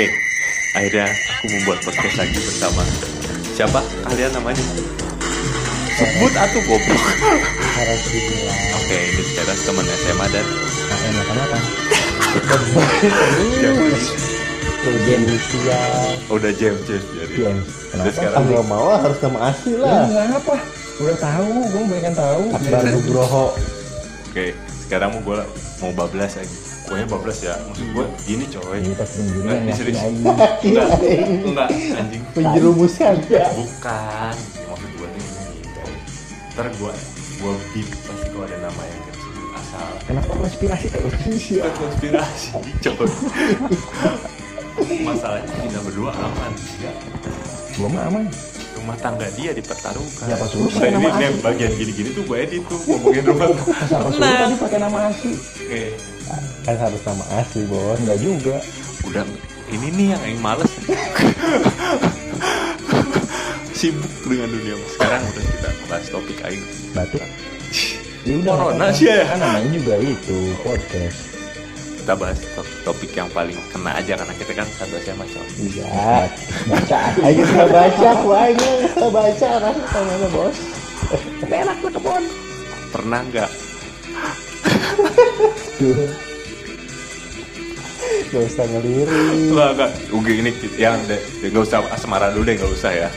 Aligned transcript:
Oke, 0.00 0.08
akhirnya 0.72 1.12
aku 1.12 1.44
membuat 1.52 1.84
podcast 1.84 2.16
lagi 2.16 2.32
bersama 2.40 2.80
siapa? 3.52 3.84
Kalian 4.08 4.32
namanya? 4.32 4.64
Sebut 5.92 6.32
atuh 6.40 6.62
goblok. 6.64 7.04
harus 7.76 8.02
dibilang 8.08 8.60
Oke, 8.80 8.96
ini 8.96 9.22
sekarang 9.28 9.58
teman 9.60 9.84
SMA 9.84 10.26
dan 10.32 10.46
nah, 10.88 10.98
enak 11.04 11.26
enakan 11.36 11.62
yang 13.60 13.76
tuh 14.80 14.96
Indonesia 15.04 15.80
udah 16.32 16.52
jam 16.56 16.74
jam 16.88 17.02
jadi. 17.04 17.34
James 17.36 17.68
Terus 17.68 17.92
kenapa 17.92 18.12
sekarang 18.16 18.44
nggak 18.48 18.66
mau 18.72 18.88
harus 18.96 19.18
nama 19.20 19.38
asli 19.52 19.72
ya 19.76 19.84
lah 19.84 20.00
nggak 20.08 20.26
apa 20.32 20.56
udah 20.96 21.16
tahu 21.20 21.48
gue 21.60 21.82
banyak 21.92 22.04
yang 22.08 22.16
tahu. 22.16 22.42
Akbar 22.56 22.82
Nugroho. 22.88 23.44
Oke, 24.32 24.56
sekarang 24.80 25.12
mau 25.12 25.20
gue 25.28 25.44
mau 25.84 25.92
bablas 25.92 26.40
lagi. 26.40 26.69
Pokoknya 26.90 27.06
bablas 27.06 27.38
ya. 27.38 27.54
Maksud 27.62 27.86
gue 27.86 28.04
gini 28.26 28.44
coy. 28.50 28.78
ini 28.82 28.94
pas 28.98 29.06
penjuru 29.06 29.38
Nggak, 29.40 29.54
yang 29.54 29.62
ini 29.62 29.70
ngasih 29.70 29.78
serius. 29.78 30.00
Enggak, 30.02 30.50
enggak 31.46 31.68
anjing. 31.94 32.22
penjerumuskan 32.34 33.14
Bukan. 33.54 34.34
Maksud 34.66 34.90
gue 34.90 35.06
tuh 35.06 35.22
gini. 35.22 35.62
kayak, 35.70 35.94
Ntar 36.50 36.66
gue 36.68 36.92
gue 37.40 37.52
beep 37.70 37.88
pasti 38.04 38.26
kalau 38.28 38.44
ada 38.44 38.58
nama 38.58 38.82
yang 38.82 38.98
gak 39.00 39.14
disebut 39.14 39.48
asal. 39.54 39.88
kenapa 40.04 40.32
konspirasi 40.34 40.86
terus 40.90 41.14
Bukan 41.16 41.72
konspirasi, 41.72 42.48
coy. 42.82 43.08
Masalahnya 45.00 45.46
kita 45.62 45.78
berdua 45.80 46.10
aman. 46.10 46.52
Ya. 46.80 46.92
gue 47.70 47.88
mah 47.88 48.02
aman 48.10 48.24
Rumah 48.80 48.96
tangga 48.96 49.28
dia 49.32 49.50
dipertaruhkan. 49.52 50.24
Siapa 50.24 50.46
suruh 50.46 50.66
Nah, 50.66 50.74
pakai 50.74 50.88
ini, 50.88 50.96
nama 50.96 51.08
ini 51.12 51.26
asli? 51.28 51.40
bagian 51.42 51.72
gini-gini 51.76 52.08
tuh 52.10 52.24
gue 52.24 52.36
edit 52.38 52.62
tuh 52.64 52.80
ngomongin 52.86 53.22
rumah 53.24 53.46
tangga. 53.50 53.74
siapa 53.84 54.08
suruh 54.08 54.32
tadi 54.34 54.54
pakai 54.56 54.78
nama 54.78 54.98
asli 55.06 55.32
Oke, 55.36 55.82
kan 56.62 56.76
harus 56.78 57.00
nama 57.02 57.24
asli 57.36 57.62
bos 57.64 57.98
enggak 57.98 58.18
juga 58.18 58.56
udah 59.02 59.24
ini 59.68 59.86
nih 59.90 60.06
yang 60.12 60.22
yang 60.24 60.40
males 60.40 60.70
sibuk 63.72 64.12
dengan 64.24 64.48
dunia 64.50 64.74
sekarang 64.90 65.22
udah 65.24 65.44
kita 65.46 65.68
bahas 65.86 66.06
topik 66.08 66.38
aing 66.44 66.62
batuk 66.92 67.22
ya 68.20 68.36
Corona 68.44 68.76
apa-apa. 68.76 68.92
sih 68.92 69.08
ya. 69.08 69.24
kan 69.24 69.38
namanya 69.40 69.68
juga 69.72 69.94
itu 69.98 70.36
podcast 70.60 71.29
kita 72.00 72.16
bahas 72.16 72.40
to- 72.56 72.72
topik 72.82 73.12
yang 73.12 73.28
paling 73.28 73.56
kena 73.68 74.00
aja 74.00 74.16
karena 74.16 74.34
kita 74.34 74.52
kan 74.56 74.66
satu 74.80 74.96
SMA 74.98 75.24
coy 75.28 75.46
iya 75.60 76.24
baca 76.66 76.98
ayo 77.20 77.42
kita 77.44 77.64
baca 77.68 78.06
aku 78.16 78.28
aja 78.32 78.68
kita 78.88 79.08
baca 79.12 79.48
kan 79.60 79.76
namanya 79.76 80.28
bos. 80.32 80.58
Enak 81.42 81.76
tuh 81.82 81.90
kebon. 81.90 82.22
Pernah 82.94 83.20
nggak? 83.26 83.50
Gak 88.30 88.42
usah 88.46 88.64
ngelirik. 88.70 89.50
Nggak 89.50 89.70
nggak. 89.74 89.90
Ugi 90.14 90.32
ini 90.38 90.50
yang 90.78 90.96
deh 91.10 91.18
nggak 91.42 91.64
usah 91.66 91.82
asmara 91.90 92.30
dulu 92.30 92.46
deh 92.46 92.54
nggak 92.54 92.72
usah 92.72 92.92
ya. 92.94 93.08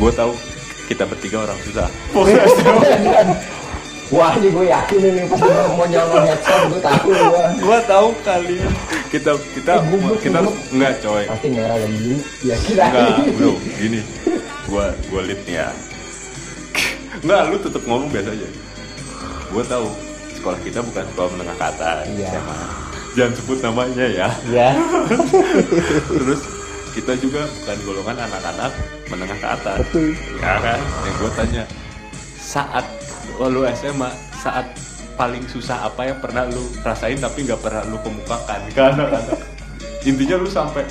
Gue 0.00 0.10
tahu 0.14 0.32
kita 0.88 1.04
bertiga 1.04 1.44
orang 1.44 1.58
susah 1.68 1.84
Wah, 4.08 4.32
ini 4.34 4.48
gue 4.48 4.66
yakin 4.66 4.98
ini 5.02 5.22
pas 5.24 5.36
dia 5.36 5.68
mau 5.68 5.84
nyolong 5.84 6.24
headset, 6.24 6.60
gue 6.66 6.80
takut 6.80 7.12
gue. 7.12 7.42
gue 7.60 7.78
tahu 7.84 8.08
kalian 8.22 8.72
kita 9.08 9.30
kita 9.52 9.72
Eh, 9.74 9.84
goblok, 9.86 10.18
kita 10.18 10.38
goblok. 10.38 10.56
nggak 10.70 10.92
coy 10.98 11.24
Pasti 11.24 11.48
merah 11.48 11.76
dan 11.76 11.90
biru. 11.90 12.16
Ya 12.42 12.56
kira. 12.58 12.84
Enggak, 12.86 13.08
bro, 13.34 13.52
gini. 13.74 14.00
Gua 14.64 14.84
gua 15.08 15.20
lead 15.22 15.40
nih 15.42 15.56
ya. 15.56 15.68
Enggak, 17.18 17.42
lu 17.48 17.56
tetap 17.58 17.82
ngomong 17.82 18.08
biasa 18.08 18.28
aja. 18.30 18.48
Gua 19.48 19.62
tahu 19.64 19.86
sekolah 20.34 20.58
kita 20.60 20.80
bukan 20.82 21.04
sekolah 21.06 21.28
menengah 21.32 21.56
ke 21.56 21.66
atas. 21.66 22.04
Iya. 22.10 22.28
SMA. 22.30 22.58
Jangan 23.10 23.32
sebut 23.34 23.58
namanya 23.60 24.06
ya. 24.06 24.28
ya 24.46 24.68
Terus 26.10 26.40
kita 26.92 27.12
juga 27.16 27.40
bukan 27.46 27.76
golongan 27.82 28.16
anak-anak 28.22 28.72
menengah 29.08 29.38
ke 29.38 29.48
atas. 29.50 29.76
betul 29.82 30.12
Ya 30.36 30.52
kan? 30.58 30.78
Yang 31.02 31.14
gua 31.16 31.30
tanya 31.34 31.62
saat 32.38 32.84
lu 33.46 33.62
SMA 33.70 34.10
saat 34.34 34.66
paling 35.14 35.46
susah 35.46 35.86
apa 35.86 36.06
yang 36.06 36.18
pernah 36.18 36.46
lu 36.46 36.62
rasain 36.82 37.18
tapi 37.18 37.46
nggak 37.46 37.62
pernah 37.62 37.86
lu 37.86 37.98
kemukakan? 38.02 38.60
Karena 38.76 39.06
intinya 40.02 40.36
lu 40.38 40.50
sampai 40.50 40.82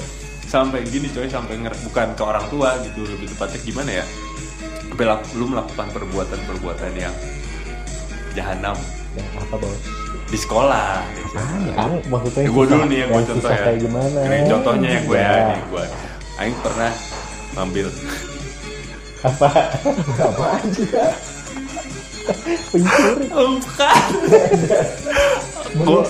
sampai 0.48 0.88
gini 0.88 1.12
coy 1.12 1.28
sampai 1.28 1.60
nger 1.60 1.76
bukan 1.84 2.16
ke 2.16 2.24
orang 2.24 2.48
tua 2.48 2.80
gitu 2.80 3.04
lebih 3.04 3.28
tepatnya 3.36 3.60
gimana 3.64 3.92
ya? 4.00 4.06
Sampai 4.88 5.06
lu 5.36 5.46
melakukan 5.52 5.88
perbuatan-perbuatan 5.92 6.92
yang 6.96 7.16
jahanam. 8.32 8.76
Yang 9.16 9.28
apa 9.44 9.56
bos? 9.60 9.82
Di 10.28 10.36
sekolah. 10.36 11.04
Gitu. 11.16 11.36
kan 11.72 11.92
maksudnya 12.08 12.42
Ya, 12.44 12.50
gue 12.52 12.66
dulu 12.68 12.84
nih 12.88 12.98
yang 13.04 13.10
gue 13.12 13.24
contoh 13.28 13.52
ya. 13.52 13.60
kayak 13.64 13.80
gimana? 13.80 14.20
Ini 14.24 14.38
contohnya 14.48 14.90
yang 14.92 15.06
gue 15.06 15.20
ya, 15.20 15.32
Ya. 15.32 15.46
nih 15.52 15.62
gue 15.68 15.86
Aing 16.38 16.58
pernah 16.62 16.92
ngambil 17.56 17.88
apa? 19.18 19.50
Apaan 20.30 20.66
sih? 20.70 20.88
Pencuri. 22.72 23.26
Bukan. 23.32 23.98
Gue 25.78 26.02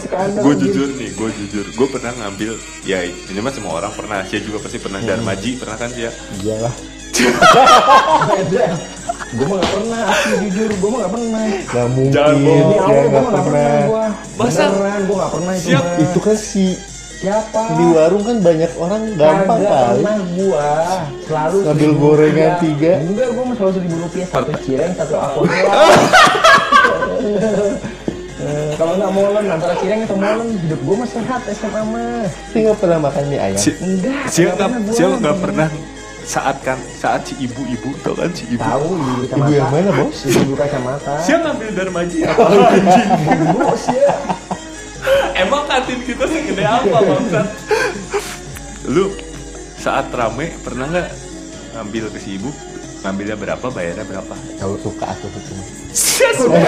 gue 0.41 0.53
jujur 0.63 0.87
nih 0.95 1.09
gue 1.13 1.29
jujur. 1.43 1.65
Gue 1.75 1.87
pernah 1.91 2.13
ngambil 2.15 2.53
ya 2.87 3.03
ini 3.03 3.39
mah 3.41 3.51
semua 3.51 3.81
orang 3.83 3.91
pernah 3.93 4.23
Sia 4.25 4.39
juga 4.39 4.63
pasti 4.63 4.77
pernah. 4.79 4.99
Darmaji 5.03 5.59
pernah 5.59 5.77
kan 5.77 5.89
Sia? 5.91 6.11
Iyalah. 6.43 6.73
Gue 9.27 9.43
mah 9.43 9.59
gak 9.59 9.71
pernah, 9.75 10.01
asli 10.07 10.33
jujur, 10.47 10.71
gue 10.71 10.87
mah 10.87 10.99
gak 11.03 11.11
pernah. 11.19 11.43
nggak 11.51 11.87
mungkin. 11.91 12.15
Jangan 12.15 12.35
bohong. 12.39 12.63
Dia 12.71 12.79
Allah, 12.79 12.87
gue 12.87 13.11
nggak 13.11 13.11
mah 13.11 13.31
gak 13.35 13.43
pernah 13.43 13.43
pernah. 13.43 13.83
gue. 13.83 14.05
Beneran, 14.39 14.99
gue 15.03 15.15
gak 15.19 15.31
pernah 15.35 15.53
itu 15.53 15.67
Siap. 15.67 15.85
itu 15.99 16.19
kan 16.23 16.37
si 16.39 16.63
Siapa? 17.17 17.61
di 17.73 17.85
warung 17.89 18.21
kan 18.21 18.37
banyak 18.39 18.71
orang 18.77 19.01
gampang 19.15 19.59
kali. 19.59 19.99
pernah 19.99 20.17
gua. 20.31 20.69
Selalu 21.25 21.57
Ngambil 21.63 21.91
gorengan 21.95 22.51
tiga. 22.59 22.91
Enggak, 22.99 23.27
gua 23.33 23.43
mah 23.43 23.55
selalu 23.57 23.73
seribu 23.75 23.95
rupiah. 23.99 24.27
Satu 24.27 24.51
cireng, 24.61 24.93
satu 24.93 25.15
apel 25.15 25.41
Eh, 28.37 28.69
Kalau 28.77 28.93
nggak 28.93 29.11
molen, 29.11 29.49
antara 29.49 29.73
cireng 29.75 30.05
atau 30.05 30.13
molen 30.13 30.53
Hidup 30.59 30.77
gua 30.85 30.95
mah 30.95 31.09
sehat 31.09 31.41
SMA 31.49 31.81
mah. 31.83 32.21
Sih 32.47 32.59
nggak 32.61 32.77
pernah 32.77 32.99
makan 33.01 33.23
mie 33.25 33.39
ayam? 33.41 33.57
Si- 33.57 33.73
Enggak, 33.75 34.29
Sia 34.29 34.53
nggak 34.53 34.69
gua. 34.85 35.17
nggak 35.17 35.37
pernah 35.41 35.67
saat 36.21 36.59
kan 36.61 36.77
saat 36.93 37.23
si 37.23 37.33
ibu-ibu 37.39 37.89
tau 38.03 38.13
kan 38.13 38.29
si 38.29 38.45
ibu? 38.47 38.61
Tahu 38.61 38.87
ibu 38.93 39.11
kacamata. 39.23 39.41
Ibu 39.41 39.51
yang 39.53 39.69
mana, 39.71 39.89
Bos? 39.91 40.17
Ibu 40.21 40.53
kacamata. 40.53 41.13
Sia 41.17 41.37
ngambil 41.39 41.69
Darmaji 41.73 42.17
apa 42.21 42.43
anjing 42.69 43.09
Bos 43.49 43.83
ya 43.89 44.13
emang 45.37 45.63
kantin 45.69 45.99
kita 46.01 46.25
segede 46.25 46.63
apa 46.65 46.97
bangsat 46.97 47.47
lu 48.89 49.13
saat 49.77 50.09
rame 50.09 50.57
pernah 50.65 50.89
nggak 50.89 51.09
ngambil 51.77 52.09
ke 52.09 52.19
si 52.19 52.41
ibu 52.41 52.49
ngambilnya 53.05 53.37
berapa 53.37 53.61
bayarnya 53.71 54.03
berapa? 54.09 54.35
Kalau 54.57 54.75
suka 54.81 55.05
aku 55.05 55.29
suka. 55.29 56.59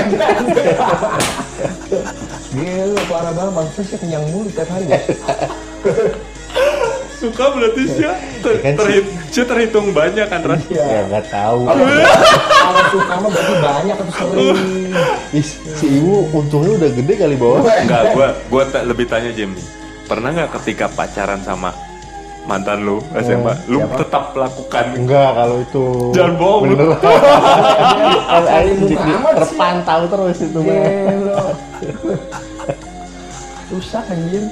Gila, 2.54 3.02
parah 3.10 3.34
banget. 3.34 3.82
Sih 3.82 3.98
kenyang 3.98 4.24
mulu 4.30 4.48
tiap 4.54 4.70
hari 4.70 4.94
ya 4.94 5.02
suka 7.20 7.44
berarti 7.52 7.82
Sia 7.86 8.12
ter, 8.40 8.52
Ya 8.54 8.62
kan, 8.64 8.74
terhit- 8.78 9.12
Sia 9.28 9.44
terhitung 9.44 9.92
banyak 9.92 10.26
kan 10.26 10.40
Ras 10.42 10.64
ya 10.66 11.04
nggak 11.04 11.26
tahu 11.28 11.68
Kalau 11.68 12.84
suka 12.90 13.14
mah 13.18 13.30
berarti 13.30 13.56
banyak 13.60 13.96
atau 13.96 14.06
sering 14.10 14.58
Ih, 15.38 15.46
si 15.46 15.88
ibu 15.94 16.26
untungnya 16.32 16.72
udah 16.76 16.90
gede 16.90 17.14
kali 17.16 17.36
bos 17.36 17.62
Enggak, 17.84 18.02
gua 18.14 18.28
gua 18.48 18.64
tak 18.66 18.84
lebih 18.84 19.06
tanya 19.06 19.30
Jamie. 19.30 19.62
Pernah 20.04 20.32
nggak 20.32 20.50
ketika 20.58 20.90
pacaran 20.90 21.38
sama 21.40 21.70
mantan 22.42 22.82
lu 22.82 22.98
SMA, 23.14 23.54
lu 23.68 23.78
siapa? 23.78 23.96
tetap 24.02 24.34
lakukan 24.34 24.86
enggak 24.98 25.38
kalau 25.38 25.62
itu 25.62 25.86
Jangan 26.10 26.34
bohong, 26.34 26.62
lu. 26.64 26.74
beneran 26.74 26.98
Kan 28.50 28.66
sih. 28.82 28.98
terpantau 29.36 30.02
terus 30.08 30.38
itu 30.42 30.58
mah. 30.58 31.54
Rusak 33.70 34.06
anjir. 34.08 34.44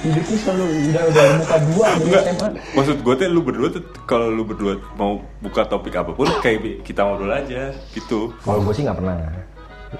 Hidupnya 0.00 0.36
selalu 0.38 0.64
udah 0.86 1.02
udah 1.06 1.24
muka 1.36 1.56
dua 1.66 1.86
dari 1.92 2.04
Enggak. 2.06 2.22
SMA. 2.26 2.48
Maksud 2.72 2.96
gue 2.98 3.14
tuh 3.14 3.26
lu 3.28 3.40
berdua 3.40 3.68
tuh 3.68 3.82
kalau 4.04 4.26
lu 4.26 4.42
berdua 4.42 4.72
mau 4.94 5.12
buka 5.38 5.62
topik 5.62 5.92
apa 5.94 6.10
pun 6.10 6.24
kayak 6.40 6.80
kita 6.80 7.00
ngobrol 7.02 7.28
aja 7.28 7.76
gitu. 7.90 8.32
Kalau 8.40 8.60
gue 8.60 8.72
sih 8.72 8.82
nggak 8.82 8.96
pernah. 8.96 9.16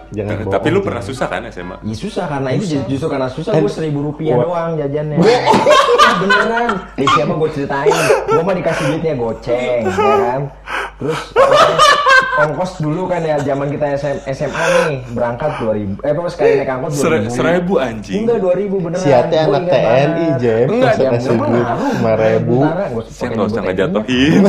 jangan 0.08 0.38
bohong 0.38 0.54
Tapi 0.54 0.68
lu 0.70 0.80
pernah 0.80 1.02
susah 1.02 1.26
kan 1.26 1.42
SMA? 1.48 1.76
Ya 1.82 1.96
susah 1.96 2.24
karena 2.24 2.48
itu 2.54 2.64
ju- 2.64 2.86
justru 2.88 3.08
karena 3.08 3.26
susah 3.26 3.52
gue 3.52 3.66
seribu 3.68 3.98
rupiah 4.04 4.34
Wah. 4.34 4.44
doang 4.44 4.70
jajannya. 4.76 5.18
Ah, 6.00 6.16
beneran. 6.16 6.68
Di 6.96 7.06
siapa 7.06 7.32
gue 7.32 7.50
ceritain. 7.52 7.92
Gue 8.24 8.40
mah 8.40 8.50
dikasih 8.52 8.84
duitnya 8.88 9.14
goceng, 9.14 9.80
ya 9.84 9.94
kan. 10.16 10.40
Terus 10.96 11.20
ongkos 12.42 12.72
dulu 12.78 13.02
kan 13.04 13.20
ya 13.20 13.36
zaman 13.38 13.68
kita 13.68 13.86
SM, 13.94 14.16
SMA 14.28 14.64
nih 14.86 14.98
berangkat 15.10 15.50
2000 15.58 16.00
eh 16.00 16.10
pokoknya 16.10 16.30
sekali 16.30 16.50
naik 16.56 16.70
angkot 16.70 16.90
2000 16.90 16.98
Sere- 16.98 17.28
seribu 17.28 17.74
anjing. 17.76 18.22
enggak 18.22 18.38
2000 18.40 18.80
beneran 18.80 19.00
Siate 19.00 19.36
Gua 19.40 19.56
anak 19.56 19.68
TNI, 19.68 19.82
banget. 19.82 20.40
Jem. 20.40 20.66
Enggak, 20.70 20.94
Pas. 21.00 21.24
Tentara, 22.60 22.84
nggak 22.86 23.00
usah 23.00 23.10
Saya 23.10 23.20
pakai 23.20 23.34
nggak 23.34 23.46
usah 23.46 23.62
ngejatuhin. 23.62 24.40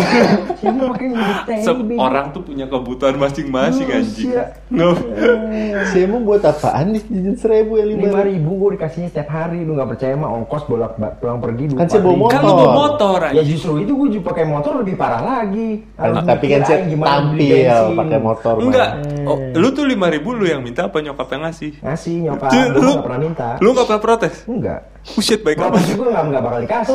Siapa 1.62 1.82
orang 1.98 2.26
tuh 2.32 2.42
punya 2.42 2.66
kebutuhan 2.66 3.16
masing-masing 3.18 3.88
anjing. 3.90 4.30
No. 4.70 4.90
Saya 5.86 6.06
mau 6.08 6.22
buat 6.22 6.42
apaan 6.42 6.94
nih 6.94 7.02
jajan 7.04 7.36
seribu 7.36 7.72
ya 7.76 7.86
lima 7.86 8.22
ribu? 8.22 8.50
gue 8.54 8.78
dikasihnya 8.78 9.10
setiap 9.10 9.30
hari 9.30 9.64
lu 9.64 9.74
nggak 9.74 9.90
percaya 9.90 10.14
mah 10.14 10.30
ongkos 10.34 10.64
bolak 10.66 10.92
pulang 11.18 11.40
pergi 11.40 11.64
Kan 11.72 11.88
saya 11.88 12.02
bawa 12.02 12.14
ribu. 12.14 12.26
Kan 12.28 12.42
lu 12.42 12.54
bawa 12.54 12.74
motor 12.76 13.20
ya 13.32 13.44
justru 13.44 13.72
itu 13.80 13.92
gue 13.92 14.08
juga 14.12 14.24
pakai 14.28 14.46
motor 14.46 14.74
lebih 14.78 14.96
parah 14.96 15.22
lagi 15.22 15.82
Tapi 15.98 16.46
kan 16.48 16.62
saya 16.62 16.78
"Ay, 16.78 16.90
gimana 16.90 17.10
beli 17.28 17.50
tampil 17.50 17.81
bensin." 17.90 18.00
pakai 18.06 18.20
motor. 18.22 18.54
Enggak. 18.62 18.90
Oh, 19.26 19.38
lu 19.58 19.68
tuh 19.74 19.86
lima 19.86 20.08
ribu 20.14 20.30
lu 20.38 20.46
yang 20.46 20.62
minta 20.62 20.86
apa 20.86 20.98
nyokap 21.02 21.28
yang 21.34 21.42
ngasih? 21.46 21.72
ngasih 21.82 22.14
nyokap 22.30 22.50
Cuy, 22.50 22.64
gue 22.70 22.82
lu 22.82 22.92
nggak 22.94 23.06
pernah 23.06 23.20
minta 23.22 23.48
Lu 23.62 23.68
nggak 23.74 23.86
pernah 23.90 24.02
protes? 24.02 24.36
enggak 24.46 24.80
Buset 25.18 25.42
baik 25.42 25.58
juga 25.58 26.10
nggak 26.14 26.26
nggak 26.30 26.42
bakal 26.46 26.60
dikasih 26.62 26.94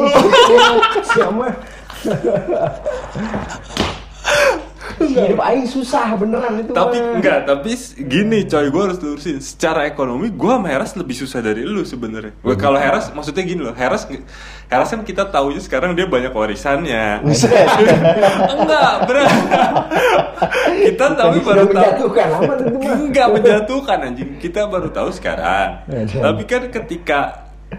siapa 1.10 1.46
hidup 4.96 5.40
aing 5.40 5.64
susah 5.64 6.16
beneran 6.16 6.60
itu 6.60 6.72
Tapi 6.72 6.96
mah. 6.96 7.20
enggak, 7.20 7.38
tapi 7.44 7.76
gini 7.96 8.44
coy, 8.44 8.66
gue 8.68 8.82
harus 8.82 8.98
lurusin. 8.98 9.38
Secara 9.38 9.84
ekonomi, 9.84 10.32
gue 10.32 10.52
sama 10.52 10.68
Heras 10.68 10.96
lebih 10.96 11.12
susah 11.12 11.44
dari 11.44 11.62
lu 11.62 11.84
sebenarnya. 11.84 12.32
Gua 12.40 12.56
Kalau 12.56 12.80
Heras, 12.80 13.12
maksudnya 13.12 13.44
gini 13.44 13.60
loh, 13.60 13.76
Heras, 13.76 14.08
Heras 14.66 14.88
kan 14.88 15.04
kita 15.04 15.28
tahunya 15.28 15.60
sekarang 15.60 15.92
dia 15.92 16.08
banyak 16.08 16.32
warisannya. 16.32 17.20
Enggak, 18.56 18.92
berat. 19.04 19.30
kita 20.90 21.04
tahu 21.12 21.32
Tadi 21.36 21.40
baru 21.44 21.64
tahu. 21.68 21.90
Enggak 22.82 23.26
menjatuhkan 23.32 23.98
anjing. 24.02 24.30
Kita 24.40 24.66
baru 24.66 24.88
tahu 24.90 25.08
sekarang. 25.12 25.84
Tapi 25.88 26.42
kan 26.48 26.62
ketika 26.72 27.20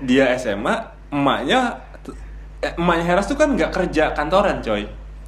dia 0.03 0.31
SMA, 0.37 0.75
emaknya 1.09 1.81
eh, 2.59 2.73
emaknya 2.75 3.05
Heras 3.05 3.25
tuh 3.25 3.37
kan 3.39 3.53
nggak 3.53 3.71
kerja 3.73 4.11
kantoran, 4.13 4.59
coy. 4.61 4.85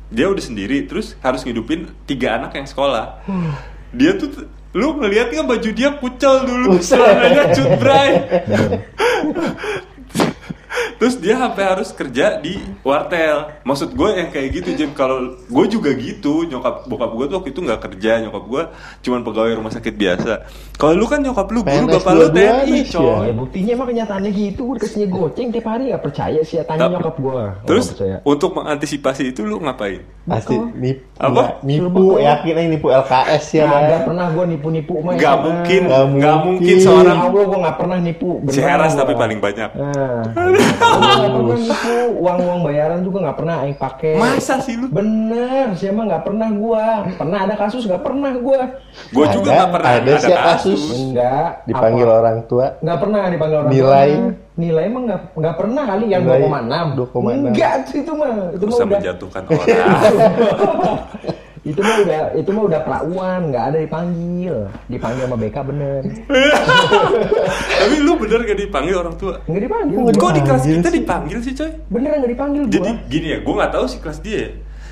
Dia 0.09 0.25
udah 0.29 0.41
sendiri, 0.41 0.89
terus 0.89 1.13
harus 1.21 1.45
ngidupin 1.45 1.89
tiga 2.09 2.41
anak 2.41 2.57
yang 2.57 2.65
sekolah. 2.65 3.21
Dia 3.93 4.17
tuh 4.17 4.49
lu 4.73 4.97
ngeliat 4.97 5.33
nggak 5.33 5.47
baju 5.49 5.69
dia 5.73 5.89
kucel 5.97 6.45
dulu, 6.45 6.77
celananya 6.81 7.53
cutbray. 7.53 8.09
Terus 10.95 11.15
dia 11.15 11.35
sampai 11.35 11.63
harus 11.65 11.89
kerja 11.89 12.37
di 12.37 12.55
wartel. 12.81 13.49
Maksud 13.61 13.91
gue 13.91 14.09
yang 14.11 14.29
kayak 14.29 14.49
gitu 14.53 14.69
Jim. 14.75 14.91
Kalau 14.91 15.17
gue 15.39 15.65
juga 15.67 15.89
gitu, 15.91 16.43
nyokap 16.43 16.85
bokap 16.85 17.11
gue 17.11 17.25
tuh 17.25 17.35
waktu 17.37 17.49
itu 17.49 17.61
nggak 17.61 17.81
kerja, 17.81 18.11
nyokap 18.21 18.43
gue 18.45 18.63
cuman 18.99 19.19
pegawai 19.21 19.51
rumah 19.55 19.71
sakit 19.71 19.93
biasa. 19.93 20.33
Kalau 20.75 20.93
lu 20.93 21.05
kan 21.05 21.19
nyokap 21.19 21.47
lu 21.49 21.61
guru, 21.61 21.67
PNS 21.67 21.93
bapak 21.97 22.13
lu 22.13 22.27
TNI, 22.29 22.79
coy. 22.85 23.27
ya 23.27 23.33
buktinya 23.33 23.71
emang 23.73 23.87
kenyataannya 23.89 24.31
gitu 24.31 24.61
gue 24.61 24.75
dikasihnya 24.77 25.07
goceng 25.09 25.47
tiap 25.49 25.67
hari 25.67 25.83
gak 25.89 26.03
percaya 26.03 26.39
sih 26.41 26.55
ya 26.55 26.63
tanya 26.63 26.79
Tapi- 26.85 26.93
nyokap 26.95 27.15
gue 27.17 27.41
Terus 27.65 27.85
untuk 28.23 28.49
mengantisipasi 28.53 29.23
itu 29.27 29.41
lu 29.43 29.59
ngapain? 29.59 30.01
Pasti 30.23 30.53
nipu. 30.53 31.01
Apa? 31.17 31.57
Nipu, 31.65 32.15
yakin 32.15 32.53
aja 32.53 32.69
nipu 32.69 32.87
LKS 32.87 33.45
ya. 33.51 33.65
Nggak 33.65 34.01
pernah 34.05 34.27
gue 34.29 34.45
nipu-nipu 34.47 34.93
mah 35.01 35.17
Gak 35.17 35.25
SMA. 35.33 35.41
mungkin, 35.41 35.81
Nggak 35.83 36.03
nggak 36.13 36.37
mungkin 36.37 36.53
mungkin. 36.69 36.77
seorang 36.79 37.17
Ya 37.17 37.25
Allah 37.25 37.43
gue 37.43 37.57
gak 37.59 37.75
pernah 37.75 37.97
nipu 37.97 38.29
si 38.47 38.59
Heras 38.61 38.93
tapi 38.93 39.13
paling 39.15 39.39
banyak. 39.41 39.69
Nipu 40.59 41.95
uang-uang 42.19 42.59
bayaran 42.63 42.99
juga 43.01 43.29
gak 43.29 43.37
pernah 43.39 43.55
aing 43.63 43.77
pakai. 43.77 44.13
Masa 44.15 44.59
sih 44.59 44.75
lu? 44.75 44.87
Bener, 44.91 45.73
siapa 45.75 46.01
gak 46.05 46.23
pernah 46.25 46.49
gua. 46.51 47.07
Pernah 47.15 47.39
ada 47.47 47.55
kasus 47.55 47.85
gak 47.85 48.03
pernah 48.03 48.31
gua. 48.37 48.79
Gue 49.09 49.25
juga 49.31 49.49
Ada- 49.49 49.57
nggak 49.59 49.71
pernah 49.73 49.91
ada 49.91 50.11
sih 50.17 50.33
kasus. 50.33 50.81
Enggak. 50.93 51.49
Dipanggil 51.65 52.07
apa? 52.07 52.19
orang 52.19 52.37
tua. 52.45 52.65
Nggak 52.79 52.99
pernah 52.99 53.21
dipanggil 53.29 53.57
orang 53.63 53.71
Nilai? 53.71 54.09
tua. 54.11 54.31
Nilai 54.59 54.83
emang 54.91 55.03
nggak 55.07 55.21
nggak 55.39 55.55
pernah 55.55 55.83
kali 55.87 56.05
yang 56.11 56.21
Nilai 56.27 56.41
2,6. 56.43 56.99
2,6. 56.99 57.47
Enggak 57.47 57.73
itu 57.95 58.11
mah. 58.11 58.33
Itu 58.51 58.63
mah 58.67 58.75
Bisa 58.75 58.83
udah 58.83 58.99
menjatuhkan 58.99 59.43
orang. 59.47 59.67
itu 61.69 61.79
mah 61.85 61.95
udah 62.01 62.21
itu 62.33 62.49
mah 62.49 62.63
udah 62.65 62.81
prauan, 62.81 63.39
nggak 63.53 63.63
ada 63.69 63.77
dipanggil. 63.77 64.55
Dipanggil 64.89 65.23
sama 65.29 65.37
BK 65.37 65.57
bener. 65.69 66.01
tapi 67.79 67.95
lu 68.01 68.13
bener 68.17 68.39
gak 68.41 68.59
dipanggil 68.59 68.95
orang 68.97 69.15
tua? 69.21 69.37
Nggak 69.45 69.63
dipanggil. 69.69 69.95
Kok 69.95 70.03
gua. 70.03 70.17
Kok 70.17 70.31
di 70.33 70.41
kelas 70.41 70.63
kita 70.65 70.89
sih? 70.89 70.97
dipanggil 70.97 71.39
sih 71.45 71.53
coy? 71.53 71.71
Beneran 71.93 72.17
nggak 72.25 72.31
dipanggil 72.33 72.63
gua. 72.65 72.73
Jadi 72.73 72.91
gini 73.05 73.27
ya, 73.29 73.37
gue 73.45 73.53
nggak 73.53 73.71
tahu 73.71 73.85
sih 73.85 73.99
kelas 74.01 74.19
dia. 74.25 74.37
ya. 74.37 74.49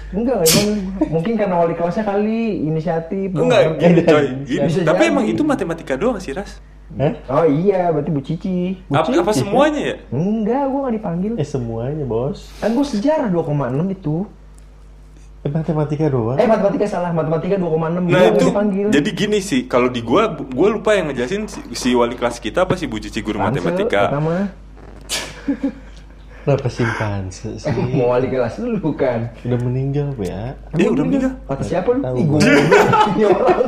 Enggak, 0.08 0.40
emang 0.40 0.70
mungkin 1.12 1.34
karena 1.36 1.56
wali 1.60 1.74
kelasnya 1.76 2.06
kali 2.08 2.64
inisiatif. 2.64 3.28
Enggak, 3.36 3.76
gini 3.76 4.02
coy. 4.08 4.28
Gini. 4.48 4.70
Tapi 4.88 5.04
jadi. 5.04 5.12
emang 5.12 5.26
itu 5.28 5.42
matematika 5.44 6.00
doang 6.00 6.16
sih 6.24 6.32
Ras. 6.32 6.64
Hah? 6.96 7.14
Oh 7.28 7.44
iya, 7.44 7.92
berarti 7.92 8.10
Bu 8.16 8.24
Cici. 8.24 8.80
Bu 8.88 8.96
Apa, 8.96 9.12
apa 9.12 9.32
semuanya 9.36 9.82
ya? 9.84 9.96
Enggak, 10.16 10.64
gua 10.72 10.80
nggak 10.88 10.96
dipanggil. 10.96 11.34
Eh 11.36 11.44
semuanya 11.44 12.08
bos. 12.08 12.48
Kan 12.64 12.72
gua 12.72 12.88
sejarah 12.88 13.28
2,6 13.28 13.92
itu. 13.92 14.24
Eh 15.48 15.52
matematika 15.56 16.06
doang. 16.12 16.36
Eh 16.36 16.44
matematika 16.44 16.86
salah, 16.92 17.16
matematika 17.16 17.56
2,6 17.56 18.04
Nah 18.12 18.24
itu 18.28 18.46
dipanggil. 18.52 18.88
jadi 18.92 19.10
gini 19.16 19.40
sih 19.40 19.64
kalau 19.64 19.88
di 19.88 20.04
gua 20.04 20.28
gua 20.36 20.68
lupa 20.76 20.92
yang 20.92 21.08
ngejelasin 21.08 21.48
si, 21.48 21.64
si 21.72 21.90
wali 21.96 22.20
kelas 22.20 22.44
kita 22.44 22.68
apa 22.68 22.76
si 22.76 22.84
Bu 22.84 23.00
Cici 23.00 23.24
guru 23.24 23.40
Pansel, 23.40 23.64
matematika. 23.64 24.12
Pertama, 24.12 24.36
Kenapa 26.48 26.68
simpan 26.72 27.28
sih? 27.28 27.56
mau 27.96 28.12
wali 28.12 28.28
kelas 28.28 28.60
dulu 28.60 28.92
kan. 28.96 29.32
Udah 29.48 29.60
meninggal 29.64 30.12
ya? 30.20 30.56
Dia 30.76 30.88
udah 30.92 31.04
meninggal. 31.08 31.32
Kata 31.48 31.64
siapa 31.64 31.90
lu? 31.96 32.00
Tahu. 32.04 32.16
Ih, 32.20 32.26
gua 32.28 32.40
ini 33.16 33.24
orang 33.28 33.62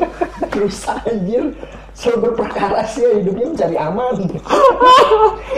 rusak 0.59 0.99
anjir. 1.07 1.43
Selalu 1.91 2.31
berperkara 2.31 2.87
sih 2.87 3.03
ya, 3.03 3.11
hidupnya 3.19 3.45
mencari 3.51 3.75
aman. 3.75 4.15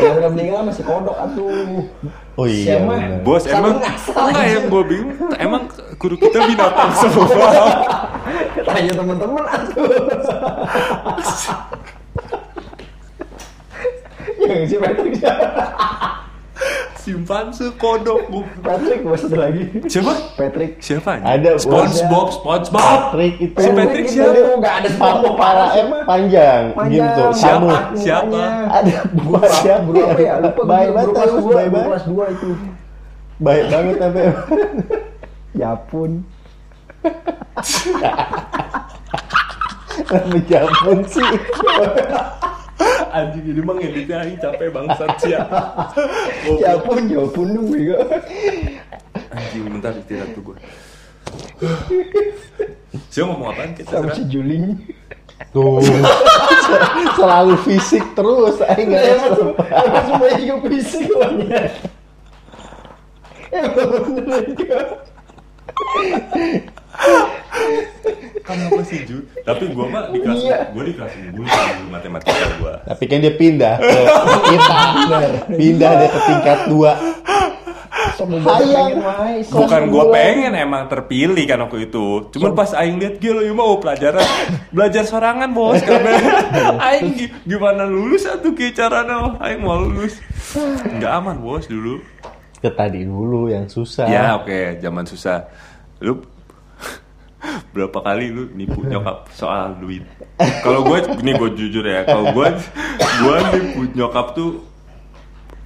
Yang 0.02 0.14
udah 0.18 0.30
meninggal 0.34 0.62
masih 0.66 0.84
kodok 0.86 1.18
atuh. 1.18 1.86
Oh 2.34 2.46
iya, 2.50 2.82
Siapa? 2.82 2.94
Bos 3.22 3.46
emang 3.46 3.78
enggak 3.78 4.48
yang 4.50 4.66
gua 4.70 4.84
bingung 4.88 5.14
emang 5.38 5.64
guru 6.02 6.18
kita 6.18 6.40
binatang 6.44 6.92
semua. 6.98 7.30
Tanya 8.66 8.92
teman-teman 8.92 9.46
atuh. 9.46 9.86
Yang 14.42 14.62
si 14.68 14.76
Patrick 14.78 15.16
siapa? 15.16 15.48
Simpanse 17.02 17.66
kodok 17.78 18.30
gua. 18.30 18.46
Patrick 18.62 19.02
satu 19.18 19.34
lagi. 19.34 19.66
Siapa? 19.90 20.14
Patrick. 20.38 20.78
Siapa? 20.78 21.18
Ada. 21.22 21.58
SpongeBob, 21.58 22.30
SpongeBob. 22.30 22.78
Patrick 22.78 23.42
itu. 23.42 23.58
Si 23.58 23.70
Patrick 23.74 24.06
itu 24.06 24.22
siapa? 24.22 24.38
Nggak 24.62 24.74
ada 24.78 24.88
SpongeBob 24.90 25.34
para 25.38 25.66
eh, 25.74 25.86
panjang, 26.06 26.64
Panjang. 26.74 26.94
gitu. 26.94 27.24
Siapa? 27.34 27.74
Siapa? 27.98 28.42
Ada 28.70 28.98
Guru 29.10 29.42
siapa? 29.50 29.82
guru 29.86 30.02
apa 30.06 30.22
ya? 30.22 30.34
Lupa 30.38 30.62
guru, 30.62 31.10
kelas 31.14 31.32
dua, 31.34 31.54
baik 31.58 31.70
guru 31.70 31.74
banget. 31.74 31.90
kelas 31.90 32.06
2 32.06 32.36
itu. 32.38 32.50
Baik 33.42 33.66
banget 33.74 33.96
tapi 33.98 34.22
Ya 35.52 35.76
pun. 35.76 36.24
menjapun 40.12 40.98
sih. 41.08 41.30
Anjing 43.12 43.46
ini 43.54 43.62
mah 43.62 43.76
ngeditnya 43.78 44.18
aing 44.24 44.40
capek 44.40 44.72
bangsat 44.72 45.12
sih 45.22 45.36
ya. 45.36 45.44
Ya 46.64 46.74
pun, 46.82 47.06
ya 47.12 47.24
pun 47.28 47.48
dong 47.52 47.68
bego. 47.70 48.00
Anjing 49.36 49.62
bentar 49.68 49.94
istirahat 49.96 50.32
tuh 50.34 50.42
gua. 50.42 50.58
Siapa 53.12 53.28
ngomong 53.28 53.52
apaan 53.52 53.72
kita? 53.76 53.92
Sama 53.92 54.16
si 54.16 54.24
Juling. 54.32 54.80
Tuh. 55.52 55.84
Selalu 57.20 57.56
fisik 57.68 58.04
terus 58.16 58.64
aing 58.64 58.96
enggak 58.96 59.04
Emang 59.20 59.36
emang 59.60 60.04
semuanya 60.08 60.36
juga 60.40 60.56
fisik 60.72 61.08
banyak. 61.12 61.66
Emang. 63.52 63.92
Kenapa 68.42 68.82
sih 68.84 69.00
Ju? 69.04 69.18
Tapi 69.42 69.70
gua 69.70 69.86
mah 69.88 70.04
di 70.10 70.20
kelas 70.20 70.38
Iya. 70.40 70.58
gua 70.70 70.84
di 70.84 70.94
kelas 70.94 71.12
gua 71.32 71.46
di 71.46 71.86
matematika 71.88 72.46
gua. 72.58 72.74
Tapi 72.84 73.04
kan 73.06 73.18
dia 73.20 73.34
pindah 73.34 73.76
ke 73.78 74.00
kita. 74.46 74.78
Pindah 75.52 75.92
dia 75.96 76.10
ke 76.10 76.20
tingkat 76.26 76.60
2. 76.68 76.74
Sok 78.12 78.28
mau 78.28 78.58
pengen 78.58 78.98
wae. 78.98 79.36
sok. 79.42 79.56
Bukan 79.58 79.82
gua 79.88 80.04
pengen 80.10 80.52
emang 80.54 80.84
terpilih 80.88 81.46
kan 81.46 81.62
waktu 81.62 81.88
itu. 81.88 82.06
Cuman 82.30 82.52
pas 82.52 82.72
aing 82.74 82.98
lihat 82.98 83.16
gila 83.18 83.42
ya 83.42 83.54
mau 83.54 83.78
pelajaran 83.78 84.26
belajar 84.70 85.04
sorangan 85.04 85.50
bos 85.52 85.80
aing 86.88 87.08
gi- 87.14 87.32
gimana 87.46 87.86
lulus 87.86 88.26
atuh 88.26 88.52
ki 88.52 88.74
carana 88.74 89.38
aing 89.40 89.60
mau 89.60 89.78
lulus. 89.78 90.18
Enggak 90.84 91.12
aman 91.14 91.38
bos 91.38 91.66
dulu. 91.66 92.02
Ke 92.62 92.70
tadi 92.70 93.02
dulu 93.02 93.50
yang 93.50 93.66
susah. 93.66 94.06
Ya 94.06 94.38
oke, 94.38 94.78
zaman 94.78 95.04
susah. 95.04 95.50
Lu 96.00 96.22
berapa 97.74 97.98
kali 98.00 98.30
lu 98.30 98.54
nipu 98.54 98.86
nyokap 98.86 99.26
soal 99.34 99.74
duit? 99.78 100.06
Kalau 100.62 100.86
gue, 100.86 100.98
ini 101.20 101.34
gue 101.34 101.50
jujur 101.54 101.82
ya, 101.82 102.06
kalau 102.06 102.30
gue, 102.32 102.48
gue 102.98 103.36
nipu 103.58 103.82
nyokap 103.94 104.34
tuh 104.34 104.62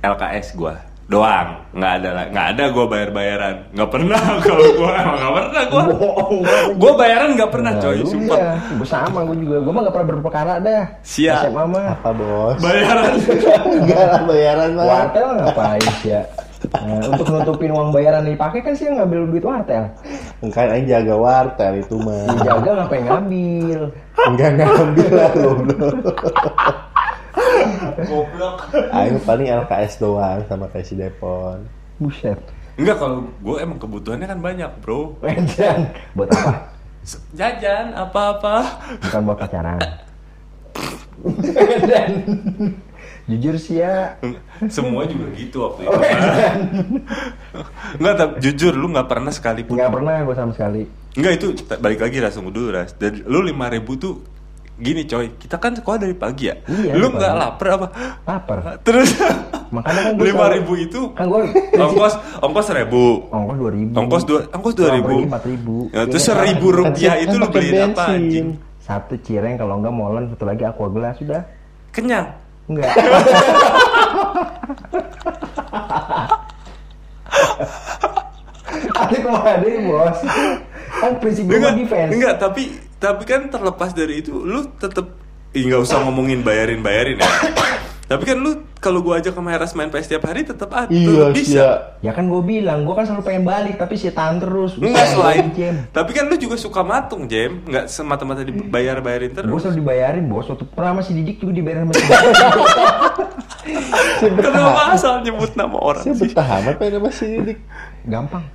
LKS 0.01 0.53
gue. 0.53 0.75
doang 1.05 1.61
nggak 1.69 1.93
ada 2.01 2.09
lah 2.17 2.25
nggak 2.33 2.47
ada 2.57 2.63
gue 2.73 2.85
bayar 2.89 3.09
bayaran 3.13 3.55
nggak 3.77 3.89
pernah 3.93 4.21
kalau 4.49 4.67
gue 4.73 4.89
emang 4.89 5.17
nggak 5.21 5.33
pernah 5.37 5.63
gue 5.69 5.83
gue 6.81 6.91
bayaran 6.97 7.29
nggak 7.37 7.51
pernah 7.53 7.71
Nah, 7.77 7.81
coy 7.85 7.97
sumpah 8.01 8.37
iya. 8.41 8.53
Gua 8.73 8.87
sama 8.89 9.19
gue 9.21 9.37
juga. 9.37 9.55
Gue 9.61 9.69
mah 9.69 9.81
gak 9.85 9.93
pernah 9.93 10.09
berperkara 10.17 10.53
dah. 10.57 10.83
Siap. 11.05 11.45
SMA 11.45 11.63
mah. 11.69 11.85
Apa 11.93 12.09
bos? 12.09 12.57
bayaran 12.57 13.11
Enggak 13.85 14.01
lah 14.01 14.21
bayaran 14.25 14.69
mah. 14.73 14.85
Wartel 14.89 15.27
ngapain 15.45 15.89
sih 16.01 16.09
ya? 16.09 16.21
Nah, 16.83 17.01
untuk 17.13 17.27
nutupin 17.31 17.71
uang 17.71 17.89
bayaran 17.95 18.27
yang 18.27 18.35
dipakai 18.35 18.59
kan 18.65 18.73
sih 18.75 18.89
ngambil 18.91 19.31
duit 19.31 19.45
wartel. 19.45 19.85
Kan 20.51 20.67
aing 20.73 20.87
jaga 20.89 21.15
wartel 21.15 21.73
itu 21.79 21.95
mah. 22.01 22.27
Dijaga 22.35 22.69
ngapain 22.83 23.03
ngambil? 23.07 23.81
Enggak 24.27 24.51
ngambil 24.59 25.09
lah 25.13 25.29
goblok. 25.31 26.19
goblok 27.95 28.57
Aing 28.91 29.19
paling 29.23 29.47
LKS 29.47 29.93
doang 30.01 30.39
sama 30.49 30.67
kayak 30.73 30.85
si 30.87 30.93
Depon. 30.97 31.63
Buset. 32.01 32.39
Enggak 32.75 32.99
kalau 32.99 33.31
gue 33.39 33.55
emang 33.61 33.79
kebutuhannya 33.79 34.27
kan 34.27 34.39
banyak 34.43 34.71
bro 34.83 35.15
Wedan. 35.23 35.95
Buat 36.11 36.35
apa? 36.35 36.53
Jajan 37.37 37.93
apa-apa 37.93 38.65
Bukan 38.97 39.21
buat 39.29 39.37
pacaran. 39.37 39.79
Wedan. 41.23 42.09
Jujur 43.25 43.57
sih 43.57 43.81
ya. 43.81 44.21
semua 44.75 45.09
juga 45.09 45.25
gitu 45.33 45.65
waktu 45.65 45.89
itu. 45.89 45.97
Enggak 47.97 48.15
tapi 48.21 48.33
jujur 48.37 48.73
lu 48.77 48.93
nggak 48.93 49.09
pernah 49.09 49.33
sekalipun. 49.33 49.81
Nggak 49.81 49.93
pernah 49.97 50.13
gue 50.21 50.35
sama 50.37 50.51
sekali. 50.53 50.83
Enggak 51.17 51.33
itu 51.41 51.47
balik 51.81 51.99
lagi 52.05 52.17
ras 52.21 52.37
dulu 52.37 52.69
ras 52.69 52.93
dan 53.01 53.25
lu 53.25 53.41
lima 53.41 53.65
ribu 53.73 53.97
tuh 53.97 54.21
gini 54.75 55.07
coy 55.07 55.31
kita 55.39 55.55
kan 55.55 55.71
sekolah 55.73 55.97
dari 55.97 56.13
pagi 56.13 56.51
ya? 56.51 56.55
Iya, 56.69 56.99
lu 56.99 57.07
nggak 57.17 57.33
lapar 57.33 57.67
apa? 57.81 57.87
Lapar. 58.29 58.57
terus 58.85 59.09
Makanya 59.73 60.13
kan 60.13 60.21
lima 60.21 60.45
ribu 60.53 60.77
itu 60.77 61.01
Kan 61.17 61.25
gue 61.25 61.41
ongkos 61.73 62.13
ongkos 62.45 62.65
seribu. 62.69 63.25
Ongkos 63.33 63.57
dua 63.57 63.71
ribu. 63.73 63.91
ongkos 63.97 64.23
dua 64.29 64.39
ongkos 64.53 64.73
dua 64.77 64.89
ribu. 64.93 65.25
empat 65.25 65.43
ribu. 65.49 65.89
ya, 65.89 66.05
terus 66.05 66.21
Iya, 66.21 66.29
seribu 66.29 66.67
rupiah 66.69 67.13
Kan 67.17 67.23
itu 67.25 67.35
lu 67.41 67.45
beliin 67.49 67.81
apa 67.89 68.03
anjing? 68.13 68.47
Satu 68.85 69.17
cireng 69.17 69.57
kalau 69.57 69.81
enggak 69.81 69.97
molen, 69.97 70.29
satu 70.29 70.45
lagi 70.45 70.61
aqua 70.61 70.93
gelas 70.93 71.17
sudah. 71.17 71.41
kenyang 71.89 72.44
Enggak. 72.65 72.89
Ada 78.95 79.17
ke 79.21 79.29
mana 79.29 79.67
bos? 79.85 80.19
Kan 80.95 81.11
prinsip 81.19 81.43
gue 81.45 81.57
enggak 81.59 81.75
defense. 81.77 82.11
enggak 82.15 82.35
tapi 82.39 82.63
tapi 82.97 83.23
kan 83.27 83.51
terlepas 83.51 83.91
dari 83.93 84.23
itu 84.23 84.33
lu 84.41 84.65
tetep 84.79 85.05
Ih, 85.55 85.63
nggak 85.71 85.87
usah 85.87 86.03
ngomongin 86.03 86.43
bayarin 86.43 86.83
bayarin 86.83 87.15
ya 87.23 87.31
tapi 88.05 88.23
kan 88.23 88.37
lu 88.37 88.51
kalau 88.77 89.01
gua 89.01 89.17
ajak 89.17 89.33
sama 89.33 89.49
Heras 89.49 89.73
main 89.73 89.89
PS 89.89 90.13
tiap 90.13 90.23
hari 90.29 90.45
tetap 90.45 90.69
ada 90.69 90.89
Iya 90.93 91.33
tetep 91.33 91.33
bisa 91.33 91.49
sih. 91.49 92.05
Ya 92.05 92.11
kan 92.13 92.29
gue 92.29 92.37
bilang, 92.45 92.85
gue 92.85 92.93
kan 92.93 93.01
selalu 93.01 93.23
pengen 93.25 93.43
balik 93.49 93.81
tapi 93.81 93.97
si 93.97 94.13
tahan 94.13 94.37
terus. 94.37 94.77
Enggak 94.77 95.09
selain 95.09 95.49
Jam. 95.57 95.75
Tapi 95.89 96.11
kan 96.13 96.29
lu 96.29 96.37
juga 96.37 96.53
suka 96.55 96.85
matung, 96.85 97.25
Jem. 97.25 97.65
Enggak 97.65 97.89
semata-mata 97.89 98.45
dibayar-bayarin 98.45 99.33
terus. 99.33 99.49
selalu 99.57 99.81
dibayarin 99.81 100.29
bos. 100.29 100.45
Waktu 100.45 100.69
pernah 100.69 101.01
masih 101.01 101.17
didik 101.17 101.41
juga 101.41 101.57
dibayarin 101.57 101.89
sama 101.89 101.93
si 101.97 102.03
Kenapa 104.45 104.81
asal 104.93 105.13
nyebut 105.25 105.57
nama 105.57 105.77
orang 105.81 106.05
Saya 106.05 106.13
sih? 106.13 106.29
betah 106.29 106.47
amat 106.61 106.77
pengen 106.77 106.93
sama 107.01 107.09
si 107.09 107.25
Didik. 107.25 107.57
Gampang. 108.05 108.45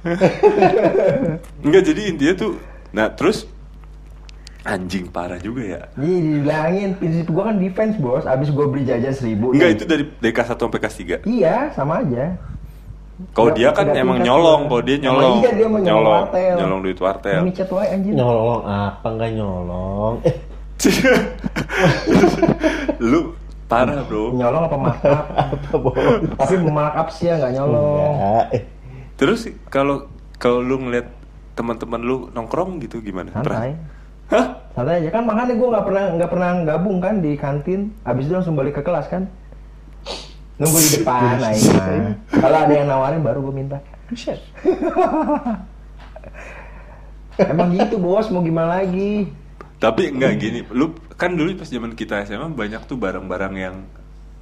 Enggak, 1.66 1.82
jadi 1.90 2.00
intinya 2.06 2.34
tuh 2.38 2.52
Nah, 2.90 3.06
terus 3.14 3.46
anjing 4.64 5.08
parah 5.08 5.40
juga 5.40 5.62
ya. 5.64 5.80
Iya 5.96 6.18
dibilangin, 6.20 6.88
prinsip 7.00 7.26
gue 7.32 7.42
kan 7.44 7.56
defense 7.56 7.96
bos. 7.96 8.24
Abis 8.28 8.52
gue 8.52 8.66
beli 8.68 8.84
jajan 8.84 9.14
seribu. 9.14 9.56
Enggak, 9.56 9.68
nih. 9.72 9.76
itu 9.76 9.84
dari 9.88 10.04
dari 10.20 10.32
kelas 10.36 10.48
1 10.52 10.60
sampai 10.60 10.80
kelas 10.80 10.96
3. 11.24 11.24
Iya, 11.24 11.56
sama 11.72 12.04
aja. 12.04 12.24
Kalau 13.36 13.52
dia 13.52 13.68
kan 13.76 13.92
emang 13.92 14.24
nyolong, 14.24 14.64
kalau 14.68 14.80
dia 14.80 14.96
nyolong. 14.96 15.44
iya, 15.44 15.50
dia 15.52 15.68
mau 15.68 15.80
nyolong 15.80 16.24
wartel. 16.24 16.56
Nyolong 16.56 16.80
duit 16.80 16.98
wartel. 17.00 17.40
Ini 17.44 17.52
chat 17.52 17.68
wae 17.68 17.88
anjir. 17.92 18.12
Nyolong 18.16 18.62
apa 18.64 19.06
enggak 19.12 19.30
nyolong? 19.36 20.14
Eh, 20.24 20.34
lu 23.10 23.36
parah, 23.68 24.00
Bro. 24.08 24.32
Nyolong 24.32 24.62
apa 24.64 24.76
markup? 24.76 25.20
Tapi 26.40 26.54
markup 26.64 27.08
sih 27.12 27.28
ya 27.28 27.36
nggak 27.36 27.52
nyolong. 27.60 28.12
Enggak. 28.16 28.44
Eh, 28.56 28.62
Terus 29.20 29.40
kalau 29.68 30.08
kalau 30.40 30.64
lu 30.64 30.80
ngeliat 30.80 31.12
teman-teman 31.52 32.00
lu 32.00 32.16
nongkrong 32.32 32.80
gitu 32.80 33.04
gimana? 33.04 33.36
Santai. 33.36 33.76
Hah? 34.30 34.46
Santai 34.70 35.02
aja 35.02 35.10
kan 35.10 35.26
makanya 35.26 35.58
gue 35.58 35.68
nggak 35.68 35.84
pernah 35.84 36.04
nggak 36.14 36.30
pernah 36.30 36.50
gabung 36.62 36.98
kan 37.02 37.18
di 37.18 37.34
kantin. 37.34 37.90
Abis 38.06 38.30
itu 38.30 38.34
langsung 38.38 38.54
balik 38.54 38.78
ke 38.78 38.82
kelas 38.86 39.10
kan. 39.10 39.26
Nunggu 40.60 40.78
di 40.78 40.90
depan 41.00 41.40
aing 41.40 41.64
mah. 41.72 42.14
Kalau 42.30 42.58
ada 42.62 42.72
yang 42.72 42.86
nawarin 42.86 43.22
baru 43.24 43.42
gue 43.42 43.54
minta. 43.54 43.78
Emang 47.40 47.72
gitu 47.72 47.96
bos, 47.96 48.28
mau 48.28 48.44
gimana 48.44 48.84
lagi? 48.84 49.32
Tapi 49.80 50.12
enggak 50.12 50.36
gini, 50.36 50.60
lu 50.68 50.92
kan 51.16 51.32
dulu 51.32 51.56
pas 51.56 51.64
zaman 51.64 51.96
kita 51.96 52.20
SMA 52.28 52.52
banyak 52.52 52.84
tuh 52.84 53.00
barang-barang 53.00 53.54
yang 53.56 53.76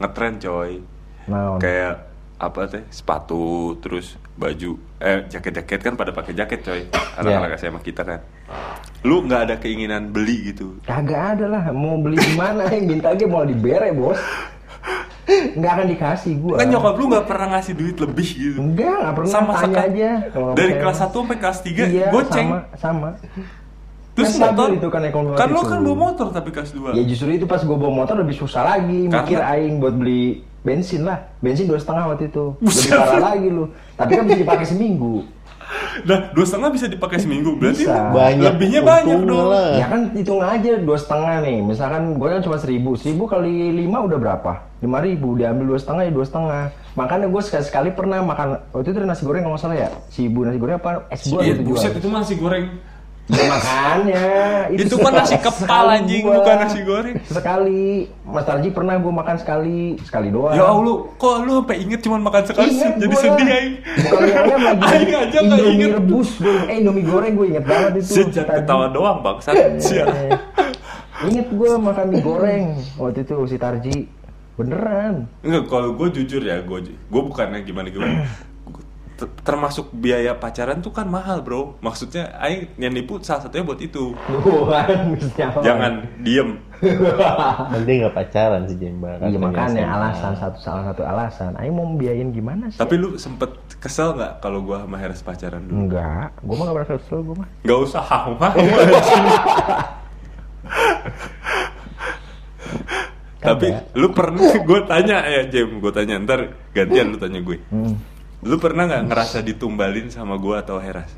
ngetren 0.03 0.43
coy. 0.43 0.83
Nah, 1.31 1.63
Kayak 1.63 2.11
apa 2.43 2.67
teh? 2.67 2.83
Sepatu, 2.91 3.79
terus 3.79 4.19
baju, 4.35 4.75
eh 4.99 5.23
jaket-jaket 5.31 5.79
kan 5.79 5.95
pada 5.95 6.11
pakai 6.11 6.35
jaket 6.35 6.61
coy. 6.67 6.83
Anak-anak 7.23 7.55
SMA 7.55 7.79
kita 7.87 8.03
kan. 8.03 8.21
Lu 9.07 9.23
nggak 9.23 9.41
ada 9.47 9.55
keinginan 9.57 10.11
beli 10.11 10.51
gitu. 10.51 10.75
kagak 10.83 11.39
ada 11.39 11.47
lah. 11.47 11.63
Mau 11.71 11.97
beli 11.97 12.17
di 12.17 12.35
mana 12.35 12.67
yang 12.67 12.87
minta 12.89 13.15
aja 13.15 13.25
mau 13.25 13.47
dibere 13.47 13.95
bos. 13.95 14.19
Nggak 15.29 15.71
akan 15.71 15.87
dikasih 15.89 16.33
gue. 16.41 16.57
Kan 16.57 16.67
nyokap 16.67 16.95
lu 16.97 17.05
nggak 17.07 17.27
pernah 17.29 17.47
ngasih 17.53 17.75
duit 17.77 17.97
lebih 17.97 18.29
gitu. 18.29 18.59
Enggak, 18.59 18.97
nggak 18.97 19.15
pernah 19.15 19.31
Sama 19.31 19.53
tanya 19.55 19.61
sekali. 19.61 19.89
aja. 19.93 20.11
Kalau 20.33 20.49
Dari 20.57 20.73
kelas 20.75 20.99
1 20.99 21.13
sampai 21.13 21.37
kelas 21.37 21.59
3 21.61 21.85
iya, 21.87 22.07
goceng. 22.09 22.49
Sama, 22.49 22.59
sama. 22.75 23.09
Terus 24.17 24.35
Kan 24.35 24.41
motor 24.51 24.69
itu 24.75 24.89
kan 24.91 25.03
ekonomi 25.05 25.37
Kan 25.37 25.49
lu 25.53 25.61
itu. 25.63 25.69
kan 25.69 25.79
bawa 25.79 25.97
motor 26.01 26.27
tapi 26.33 26.49
kelas 26.51 26.71
2. 26.75 26.91
Ya 26.91 27.03
justru 27.07 27.29
itu 27.31 27.47
pas 27.47 27.61
gue 27.63 27.77
bawa 27.77 27.93
motor 27.95 28.19
lebih 28.19 28.35
susah 28.35 28.67
lagi 28.67 29.07
Karena- 29.07 29.23
mikir 29.23 29.39
aing 29.39 29.75
buat 29.79 29.95
beli 29.95 30.43
bensin 30.59 31.07
lah. 31.07 31.23
Bensin 31.39 31.71
dua 31.71 31.79
setengah 31.79 32.11
waktu 32.11 32.29
itu. 32.29 32.59
Lebih 32.59 32.91
parah 32.91 33.21
lagi 33.31 33.49
lu. 33.49 33.65
Tapi 33.95 34.11
kan 34.11 34.23
bisa 34.27 34.39
dipakai 34.43 34.67
seminggu. 34.67 35.23
Nah, 36.01 36.31
dua 36.31 36.45
setengah 36.45 36.71
bisa 36.71 36.87
dipakai 36.87 37.19
seminggu. 37.19 37.55
Berarti 37.55 37.83
Bisa. 37.83 38.11
Banyak 38.11 38.55
lebihnya 38.55 38.81
banyak 38.81 39.19
dong. 39.21 39.49
lah. 39.49 39.75
Ya 39.75 39.87
kan 39.87 40.01
hitung 40.13 40.39
aja 40.39 40.73
dua 40.79 40.95
setengah 40.95 41.35
nih. 41.41 41.59
Misalkan 41.61 42.03
gue 42.15 42.29
kan 42.29 42.41
cuma 42.41 42.57
seribu, 42.57 42.95
seribu 42.95 43.25
kali 43.25 43.51
lima 43.73 43.99
udah 44.01 44.17
berapa? 44.17 44.53
Lima 44.79 44.99
ribu. 44.99 45.35
Diambil 45.35 45.75
dua 45.75 45.79
setengah 45.79 46.03
ya 46.05 46.13
dua 46.13 46.23
setengah. 46.23 46.63
Makanya 46.95 47.27
gue 47.27 47.43
sekali 47.43 47.65
sekali 47.65 47.89
pernah 47.91 48.19
makan 48.21 48.49
waktu 48.71 48.89
itu 48.89 48.99
ada 48.99 49.09
nasi 49.09 49.23
goreng 49.23 49.43
kalau 49.43 49.55
nggak 49.55 49.65
salah 49.65 49.77
ya. 49.77 49.89
Si 50.09 50.21
ibu 50.25 50.43
nasi 50.43 50.59
goreng 50.59 50.77
apa? 50.77 51.07
Es 51.09 51.27
buah 51.27 51.43
Iya, 51.43 51.53
gitu 51.53 51.63
jual. 51.65 51.73
buset 51.75 51.93
itu 51.95 52.09
nasi 52.09 52.35
goreng. 52.35 52.67
Ya, 53.29 53.45
makanya 53.45 54.25
Itu 54.73 54.97
kan 54.97 55.13
nasi 55.13 55.37
kepal 55.37 55.85
anjing, 55.85 56.25
gua. 56.25 56.41
bukan 56.41 56.55
nasi 56.65 56.81
goreng. 56.81 57.17
Sekali, 57.29 58.09
Mas 58.25 58.49
Tarji 58.49 58.73
pernah 58.73 58.97
gue 58.97 59.13
makan 59.13 59.37
sekali, 59.37 60.01
sekali 60.01 60.33
doang. 60.33 60.57
Ya 60.57 60.65
Allah, 60.65 60.97
kok 61.13 61.45
lu 61.45 61.61
sampai 61.61 61.77
inget 61.85 62.01
cuma 62.01 62.17
makan 62.17 62.43
sekali 62.49 62.73
sih? 62.73 62.81
Ingat 62.81 62.95
Jadi 62.97 63.13
gua. 63.13 63.21
sedih 63.21 63.49
aing. 63.53 63.75
Bukan 63.85 64.19
lagi. 64.25 64.65
Aing 64.89 65.13
aja 65.13 65.39
nggak 65.45 65.61
inget. 65.61 65.91
rebus 65.93 66.31
gue. 66.41 66.57
Eh 66.73 66.77
Indomie 66.81 67.05
goreng 67.05 67.33
gue 67.37 67.47
inget 67.53 67.65
banget 67.69 67.93
itu. 68.01 68.13
Sejak 68.17 68.49
ketawa 68.49 68.87
doang, 68.89 69.21
bangsat. 69.21 69.77
Sial. 69.77 70.09
Eh, 70.09 70.33
Inget 71.29 71.53
gue 71.53 71.71
makan 71.77 72.05
mie 72.09 72.23
goreng 72.25 72.67
waktu 72.97 73.29
itu 73.29 73.37
si 73.45 73.57
Tarji. 73.61 73.97
Beneran. 74.57 75.29
Enggak, 75.45 75.69
kalau 75.69 75.93
gue 75.95 76.09
jujur 76.17 76.41
ya, 76.41 76.65
gue 76.65 76.79
gue 76.91 77.23
bukannya 77.23 77.61
gimana 77.61 77.93
gimana. 77.93 78.25
Termasuk 79.19 79.91
biaya 79.91 80.39
pacaran 80.39 80.79
tuh 80.79 80.95
kan 80.95 81.11
mahal, 81.11 81.43
bro. 81.43 81.75
Maksudnya, 81.83 82.39
aing 82.39 82.79
yang 82.79 82.95
nipu 82.95 83.19
salah 83.19 83.43
satunya 83.43 83.67
buat 83.67 83.83
itu. 83.83 84.15
Bukan? 84.15 85.19
Jangan 85.39 86.23
diem. 86.23 86.63
Nanti 87.75 87.91
nggak 87.99 88.15
pacaran 88.15 88.63
sih 88.71 88.79
Jemba. 88.79 89.19
Iya 89.19 89.39
makanya 89.39 89.85
alasan 89.99 90.39
satu 90.39 90.59
salah 90.63 90.85
satu 90.95 91.03
alasan. 91.03 91.59
Ayo 91.59 91.75
mau 91.75 91.91
biayain 91.99 92.31
gimana 92.31 92.71
sih? 92.71 92.79
Tapi 92.79 92.95
lu 92.95 93.19
sempet 93.19 93.51
kesel 93.83 94.15
nggak 94.15 94.39
kalau 94.39 94.63
gue 94.63 94.79
sama 94.79 94.97
Heras 95.03 95.23
pacaran 95.27 95.63
dulu? 95.67 95.91
enggak, 95.91 96.31
gue 96.39 96.55
mah 96.55 96.65
gak 96.71 96.77
pernah 96.79 96.91
kesel 96.95 97.19
gue 97.27 97.35
mah. 97.35 97.49
Gak 97.67 97.79
usah 97.83 98.03
hama. 98.07 98.49
Tapi 103.39 103.69
lu 103.95 104.09
pernah 104.11 104.51
gue 104.51 104.81
tanya 104.87 105.17
ya 105.25 105.43
Jem, 105.47 105.79
gue 105.79 105.93
tanya 105.95 106.15
ntar 106.23 106.41
gantian 106.75 107.15
lu 107.15 107.19
tanya 107.19 107.39
gue. 107.43 107.59
Hmm. 107.71 107.95
Lu 108.39 108.55
pernah 108.63 108.87
nggak 108.87 109.11
ngerasa 109.11 109.43
ditumbalin 109.43 110.15
sama 110.15 110.39
gue 110.39 110.55
atau 110.55 110.79
Heras? 110.79 111.11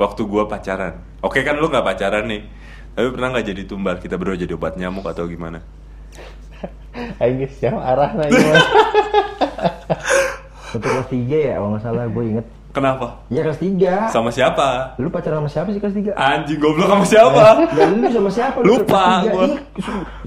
Waktu 0.00 0.24
gue 0.24 0.42
pacaran. 0.48 0.96
Oke 1.20 1.44
kan 1.44 1.60
lu 1.60 1.68
nggak 1.68 1.84
pacaran 1.84 2.24
nih. 2.24 2.48
Tapi 2.96 3.08
pernah 3.12 3.28
nggak 3.36 3.46
jadi 3.52 3.62
tumbal 3.68 4.00
kita 4.00 4.16
berdua 4.16 4.40
jadi 4.40 4.56
obat 4.56 4.80
nyamuk 4.80 5.04
atau 5.04 5.28
gimana? 5.28 5.60
Jauh 7.60 7.78
arahna 7.78 8.26
ieu 8.26 8.40
mah. 8.40 8.64
Untuk 10.74 11.04
tiga 11.12 11.36
ya, 11.36 11.54
kalau 11.60 11.68
nggak 11.76 11.82
salah 11.84 12.04
gue 12.08 12.24
inget 12.26 12.46
Kenapa? 12.68 13.24
Ya 13.32 13.40
kelas 13.40 13.58
3. 13.58 14.12
Sama 14.12 14.28
siapa? 14.28 14.92
Lu 15.00 15.08
pacaran 15.08 15.40
sama 15.40 15.50
siapa 15.50 15.68
sih 15.72 15.80
kelas 15.80 15.94
3? 15.96 16.12
Anjing 16.12 16.60
goblok 16.60 16.88
sama 16.92 17.04
siapa? 17.08 17.44
Dan 17.72 17.88
lu 17.96 18.08
sama 18.12 18.30
siapa? 18.30 18.58
Lu 18.60 18.76
Lupa 18.76 19.24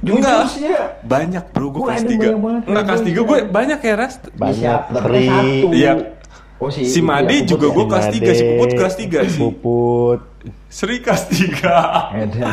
jujur 0.01 0.17
Enggak. 0.17 0.49
ya. 0.57 0.81
Banyak 1.05 1.43
bro, 1.53 1.67
gue 1.69 1.77
Gua 1.77 1.87
kelas 1.93 2.01
ada 2.01 2.09
3 2.09 2.17
banyak 2.17 2.39
banget 2.41 2.61
Enggak 2.65 2.83
kelas 2.89 3.01
kelas 3.05 3.17
3 3.21 3.29
gue 3.29 3.37
banyak 3.45 3.79
ya 3.79 3.93
Ras 3.93 4.15
Banyak 4.33 4.79
Tri. 4.89 5.25
satu. 5.29 5.67
Iya. 5.71 5.93
Oh 6.61 6.69
si, 6.69 6.85
Si 6.85 7.01
itu 7.01 7.09
Made 7.09 7.33
ya, 7.33 7.45
juga 7.49 7.67
gua 7.73 7.85
ya? 7.85 7.89
kelas 7.89 8.07
tiga, 8.13 8.31
si 8.37 8.43
Puput 8.45 8.69
kelas 8.77 8.95
tiga 8.97 9.19
sih. 9.25 9.41
Puput. 9.41 10.19
Sri 10.69 10.95
kelas 11.01 11.23
3 11.29 12.21
Edan. 12.21 12.49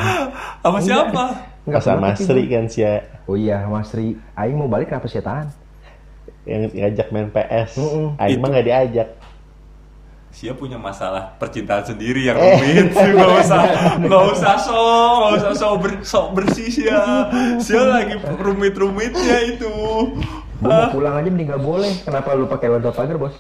Sama 0.65 0.79
siapa? 0.81 1.25
Enggak 1.69 1.83
sama 1.85 2.07
Sri 2.17 2.45
kan 2.49 2.65
sih 2.69 2.85
ya. 2.85 3.05
Oh 3.29 3.37
iya, 3.37 3.69
Mas 3.69 3.93
Sri. 3.93 4.17
Aing 4.33 4.57
mau 4.57 4.69
balik 4.69 4.89
kenapa 4.89 5.09
sih 5.09 5.21
tahan? 5.21 5.53
Yang 6.49 6.73
ngajak 6.73 7.09
main 7.13 7.29
PS. 7.29 7.77
Aing 8.17 8.41
mah 8.41 8.49
nggak 8.49 8.65
diajak. 8.65 9.09
Sia 10.39 10.55
punya 10.55 10.79
masalah 10.79 11.35
percintaan 11.35 11.83
sendiri 11.83 12.31
yang 12.31 12.39
rumit 12.43 12.95
Nggak 12.95 13.31
usah 13.43 13.63
Nggak 13.99 14.25
usah 14.39 14.55
sok 14.55 15.11
Nggak 15.19 15.35
usah 15.35 15.53
sok, 15.59 15.75
ber, 15.83 15.91
sok 16.07 16.27
bersih 16.39 16.71
Sia 16.71 17.27
Sia 17.59 17.83
lagi 17.83 18.15
rumit-rumitnya 18.23 19.39
itu 19.51 19.75
Gua 20.63 20.71
mau 20.87 20.95
pulang 20.95 21.19
aja 21.19 21.27
mending 21.27 21.51
gak 21.51 21.63
boleh. 21.63 21.91
Kenapa 22.03 22.35
lu 22.35 22.47
pakai 22.47 22.67
lewat 22.71 22.95
pagar, 22.95 23.19
Bos? 23.19 23.35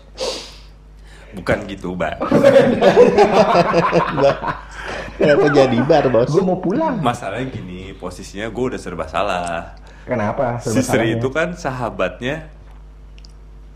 Bukan 1.38 1.70
gitu 1.70 1.94
Mbak 1.94 2.14
Kenapa 5.18 5.46
jadi 5.50 5.78
bar 5.82 6.06
bos? 6.10 6.30
Gua 6.30 6.42
mau 6.46 6.58
pulang. 6.58 6.98
Masalahnya 6.98 7.46
gini 7.50 7.94
Posisinya 7.94 8.50
gue 8.50 8.64
udah 8.74 8.80
serba 8.82 9.06
salah 9.06 9.74
Kenapa? 10.02 10.58
Si 10.58 10.74
Serba 10.74 10.82
Sri 10.82 10.82
salahnya. 10.82 11.14
itu 11.14 11.28
kan 11.30 11.48
sahabatnya 11.54 12.50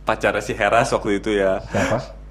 Pacarnya 0.03 0.43
si 0.43 0.59
Heras 0.59 0.91
waktu 0.91 1.23
itu 1.23 1.31
ya 1.35 1.63
Siapa? 1.71 2.22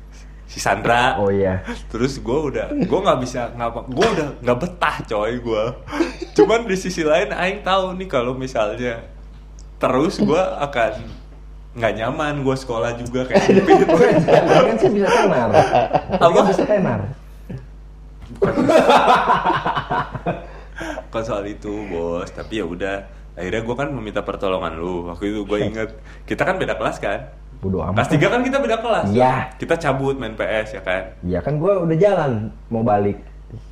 Si 0.51 0.59
Sandra 0.59 1.15
Oh 1.15 1.31
iya. 1.31 1.63
Terus 1.87 2.19
gue 2.19 2.39
udah, 2.51 2.75
gue 2.75 2.99
nggak 2.99 3.19
bisa 3.23 3.55
ngapa, 3.55 3.87
gue 3.87 4.07
udah 4.19 4.27
nggak 4.43 4.57
betah 4.59 4.95
coy 5.07 5.39
gue. 5.39 5.63
Cuman 6.35 6.67
di 6.67 6.75
sisi 6.75 7.07
lain, 7.07 7.31
Aing 7.31 7.63
tahu 7.63 7.95
nih 7.95 8.07
kalau 8.11 8.35
misalnya 8.35 8.99
terus 9.79 10.19
gue 10.19 10.43
akan 10.43 10.93
nggak 11.71 11.93
nyaman 12.03 12.43
gue 12.43 12.55
sekolah 12.59 12.99
juga 12.99 13.31
kayak 13.31 13.47
sempit. 13.47 13.87
kan 13.87 14.75
sih 14.75 14.91
bisa 14.91 15.07
tenar. 15.07 15.49
Apa? 16.19 16.39
Bisa 16.51 16.67
tenar. 16.67 16.99
Bukan 21.07 21.23
soal 21.23 21.47
itu 21.47 21.71
bos, 21.87 22.27
tapi 22.31 22.59
ya 22.59 22.65
udah. 22.67 23.07
Akhirnya 23.39 23.63
gue 23.63 23.75
kan 23.79 23.87
meminta 23.95 24.19
pertolongan 24.27 24.75
lu. 24.75 25.07
Waktu 25.07 25.31
itu 25.31 25.47
gue 25.47 25.59
inget, 25.63 25.89
kita 26.27 26.43
kan 26.43 26.59
beda 26.59 26.75
kelas 26.75 26.99
kan. 26.99 27.31
Bodo 27.61 27.85
amat. 27.85 28.09
Kelas 28.09 28.09
3 28.17 28.33
kan 28.33 28.41
kita 28.41 28.57
beda 28.57 28.77
kelas. 28.81 29.05
Iya. 29.13 29.53
Kita 29.55 29.77
cabut 29.77 30.17
main 30.17 30.33
PS 30.33 30.75
ya 30.75 30.81
kan. 30.81 31.03
Ya 31.21 31.39
kan 31.39 31.61
gua 31.61 31.85
udah 31.85 31.93
jalan 31.95 32.49
mau 32.67 32.81
balik. 32.81 33.21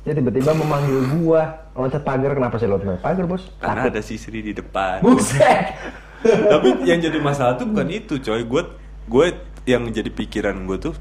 Dia 0.06 0.14
tiba-tiba 0.14 0.54
memanggil 0.54 0.98
gua 1.18 1.66
loncat 1.74 2.06
pagar 2.06 2.32
kenapa 2.32 2.54
sih 2.56 2.70
loncat 2.70 3.02
pagar 3.02 3.26
bos? 3.26 3.50
Karena 3.58 3.90
Takut. 3.90 3.92
ada 3.98 4.00
si 4.00 4.14
Sri 4.14 4.40
di 4.40 4.54
depan. 4.54 5.02
Buset. 5.02 5.74
tapi 6.20 6.84
yang 6.84 7.00
jadi 7.00 7.16
masalah 7.16 7.56
tuh 7.56 7.64
bukan 7.64 7.88
itu 7.88 8.20
coy 8.20 8.44
gue 8.44 8.62
gue 9.08 9.26
yang 9.64 9.88
jadi 9.88 10.12
pikiran 10.12 10.52
gue 10.68 10.76
tuh 10.76 10.94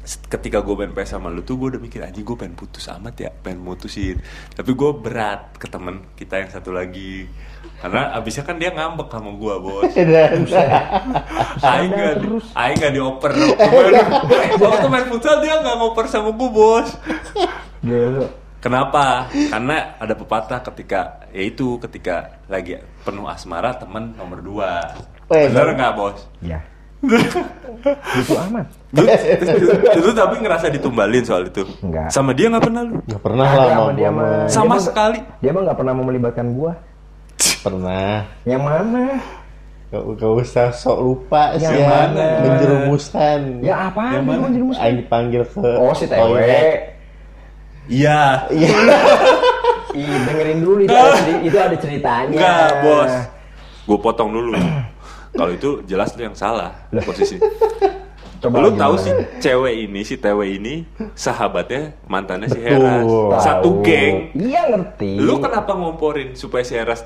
ketika 0.00 0.64
gue 0.64 0.74
main 0.74 0.92
PS 0.96 1.20
sama 1.20 1.28
lu 1.28 1.44
tuh 1.44 1.60
gue 1.60 1.76
udah 1.76 1.82
mikir 1.82 2.00
anjing 2.00 2.24
gue 2.24 2.32
pengen 2.32 2.56
putus 2.56 2.88
amat 2.88 3.14
ya 3.20 3.30
pengen 3.30 3.60
mutusin 3.60 4.16
tapi 4.56 4.72
gue 4.72 4.90
berat 4.96 5.52
ke 5.60 5.68
temen 5.68 6.00
kita 6.16 6.40
yang 6.40 6.50
satu 6.50 6.72
lagi 6.72 7.28
karena 7.84 8.16
abisnya 8.16 8.44
kan 8.48 8.56
dia 8.56 8.72
ngambek 8.72 9.12
sama 9.12 9.30
gue 9.36 9.54
bos 9.60 9.92
Aing 11.60 11.92
gak, 11.92 12.14
di. 12.24 12.28
Aing 12.56 12.76
gak 12.80 12.92
dioper 12.96 13.32
Waktu 14.56 14.86
main 14.88 15.06
futsal 15.08 15.44
dia 15.44 15.60
gak 15.60 15.76
ngoper 15.76 16.04
sama 16.08 16.32
gue 16.32 16.48
bos. 16.48 16.88
Kenapa? 18.60 19.32
Karena 19.32 19.96
ada 19.96 20.12
pepatah 20.12 20.60
ketika 20.60 21.24
yaitu 21.32 21.80
ketika 21.80 22.40
lagi 22.44 22.76
penuh 23.04 23.24
asmara 23.24 23.72
temen 23.76 24.12
nomor 24.16 24.44
dua. 24.44 24.72
Weh, 25.32 25.48
Bener 25.48 25.72
bang. 25.72 25.76
nggak 25.80 25.92
bos? 25.96 26.18
Ya. 26.44 26.60
Gitu 27.00 28.32
amat. 28.36 28.66
Lu, 28.92 29.04
lu 30.04 30.10
tapi 30.12 30.34
ngerasa 30.44 30.66
ditumbalin 30.68 31.24
soal 31.24 31.48
itu? 31.48 31.64
Enggak. 31.80 32.12
Sama 32.12 32.36
dia 32.36 32.52
nggak 32.52 32.64
pernah 32.68 32.82
lu? 32.84 33.00
Nggak 33.08 33.22
pernah 33.24 33.46
lah 33.48 33.66
sama 33.66 33.78
mau 33.80 33.90
dia 33.96 34.10
mah. 34.12 34.28
Sama 34.52 34.74
Dia 34.76 34.84
sekali. 34.84 35.18
Dia 35.40 35.50
mah 35.56 35.62
nggak 35.64 35.78
pernah 35.80 35.92
mau 35.96 36.04
melibatkan 36.04 36.46
gua. 36.52 36.72
Pernah. 37.64 38.28
Yang 38.44 38.62
mana? 38.64 39.04
Gak, 39.90 40.02
gak 40.22 40.32
usah 40.38 40.70
sok 40.70 40.98
lupa 41.02 41.58
sih 41.58 41.66
Yang 41.66 41.82
ya. 41.82 41.88
mana? 41.90 42.26
Menjerumuskan. 42.46 43.38
Ya 43.58 43.74
apa? 43.90 44.04
Yang 44.14 44.26
mana? 44.28 44.44
Aing 44.78 44.96
dipanggil 45.02 45.42
ke 45.48 45.70
Oh 45.80 45.90
si. 45.96 46.06
Tewe. 46.06 46.46
Iya. 47.90 48.46
Iya. 48.54 48.70
Ih, 49.98 50.06
dengerin 50.06 50.62
dulu 50.62 50.86
itu 50.86 50.94
itu 51.42 51.56
ada 51.58 51.74
ceritanya. 51.74 52.30
Enggak 52.30 52.70
bos. 52.86 53.12
Gue 53.88 53.98
potong 53.98 54.30
dulu. 54.30 54.54
Kalau 55.30 55.52
itu 55.52 55.70
jelas 55.84 56.10
lu 56.14 56.22
yang 56.22 56.34
salah 56.34 56.74
posisi. 57.02 57.38
Coba 58.40 58.64
lu 58.64 58.72
tahu 58.72 58.96
sih 58.96 59.12
cewek 59.36 59.84
ini 59.84 60.00
si 60.00 60.16
Tewe 60.16 60.56
ini 60.56 60.88
sahabatnya 61.12 61.92
mantannya 62.08 62.48
si 62.48 62.56
Heras. 62.56 63.04
Betul. 63.04 63.36
Satu 63.36 63.70
Tahu. 63.76 63.84
geng. 63.84 64.16
Iya 64.32 64.62
ngerti. 64.72 65.12
Lu 65.20 65.36
kenapa 65.38 65.76
ngomporin 65.76 66.32
supaya 66.32 66.64
si 66.64 66.72
Heras 66.72 67.04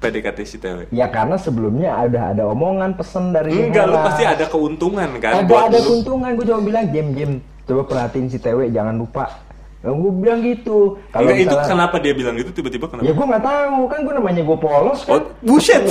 PDKT 0.00 0.38
si 0.48 0.56
Tewe? 0.56 0.88
Ya 0.88 1.12
karena 1.12 1.36
sebelumnya 1.36 1.92
ada 1.92 2.32
ada 2.32 2.48
omongan 2.48 2.96
pesen 2.96 3.28
dari 3.28 3.52
Enggak, 3.52 3.92
lu 3.92 3.96
pasti 4.00 4.24
ada 4.24 4.48
keuntungan 4.48 5.20
kan 5.20 5.44
Ada 5.44 5.52
ada 5.68 5.78
lu. 5.78 5.84
keuntungan. 5.84 6.32
Gue 6.32 6.46
cuma 6.48 6.60
bilang 6.64 6.84
Jem 6.88 7.08
Jem 7.12 7.32
coba 7.68 7.82
perhatiin 7.84 8.26
si 8.26 8.40
Tewe 8.40 8.72
jangan 8.72 8.96
lupa. 8.96 9.28
Gue 9.82 10.12
bilang 10.14 10.40
gitu. 10.40 11.00
Enggak, 11.10 11.36
itu 11.40 11.56
kenapa 11.58 11.96
dia 11.96 12.12
bilang 12.12 12.36
gitu 12.36 12.52
tiba-tiba 12.52 12.84
kenapa? 12.84 13.00
Ya 13.02 13.12
gue 13.12 13.26
nggak 13.26 13.40
tahu 13.42 13.78
kan 13.86 13.98
gue 14.00 14.12
namanya 14.12 14.42
gue 14.42 14.58
polos 14.58 15.00
Oh, 15.02 15.16
kan. 15.16 15.22
buset. 15.40 15.82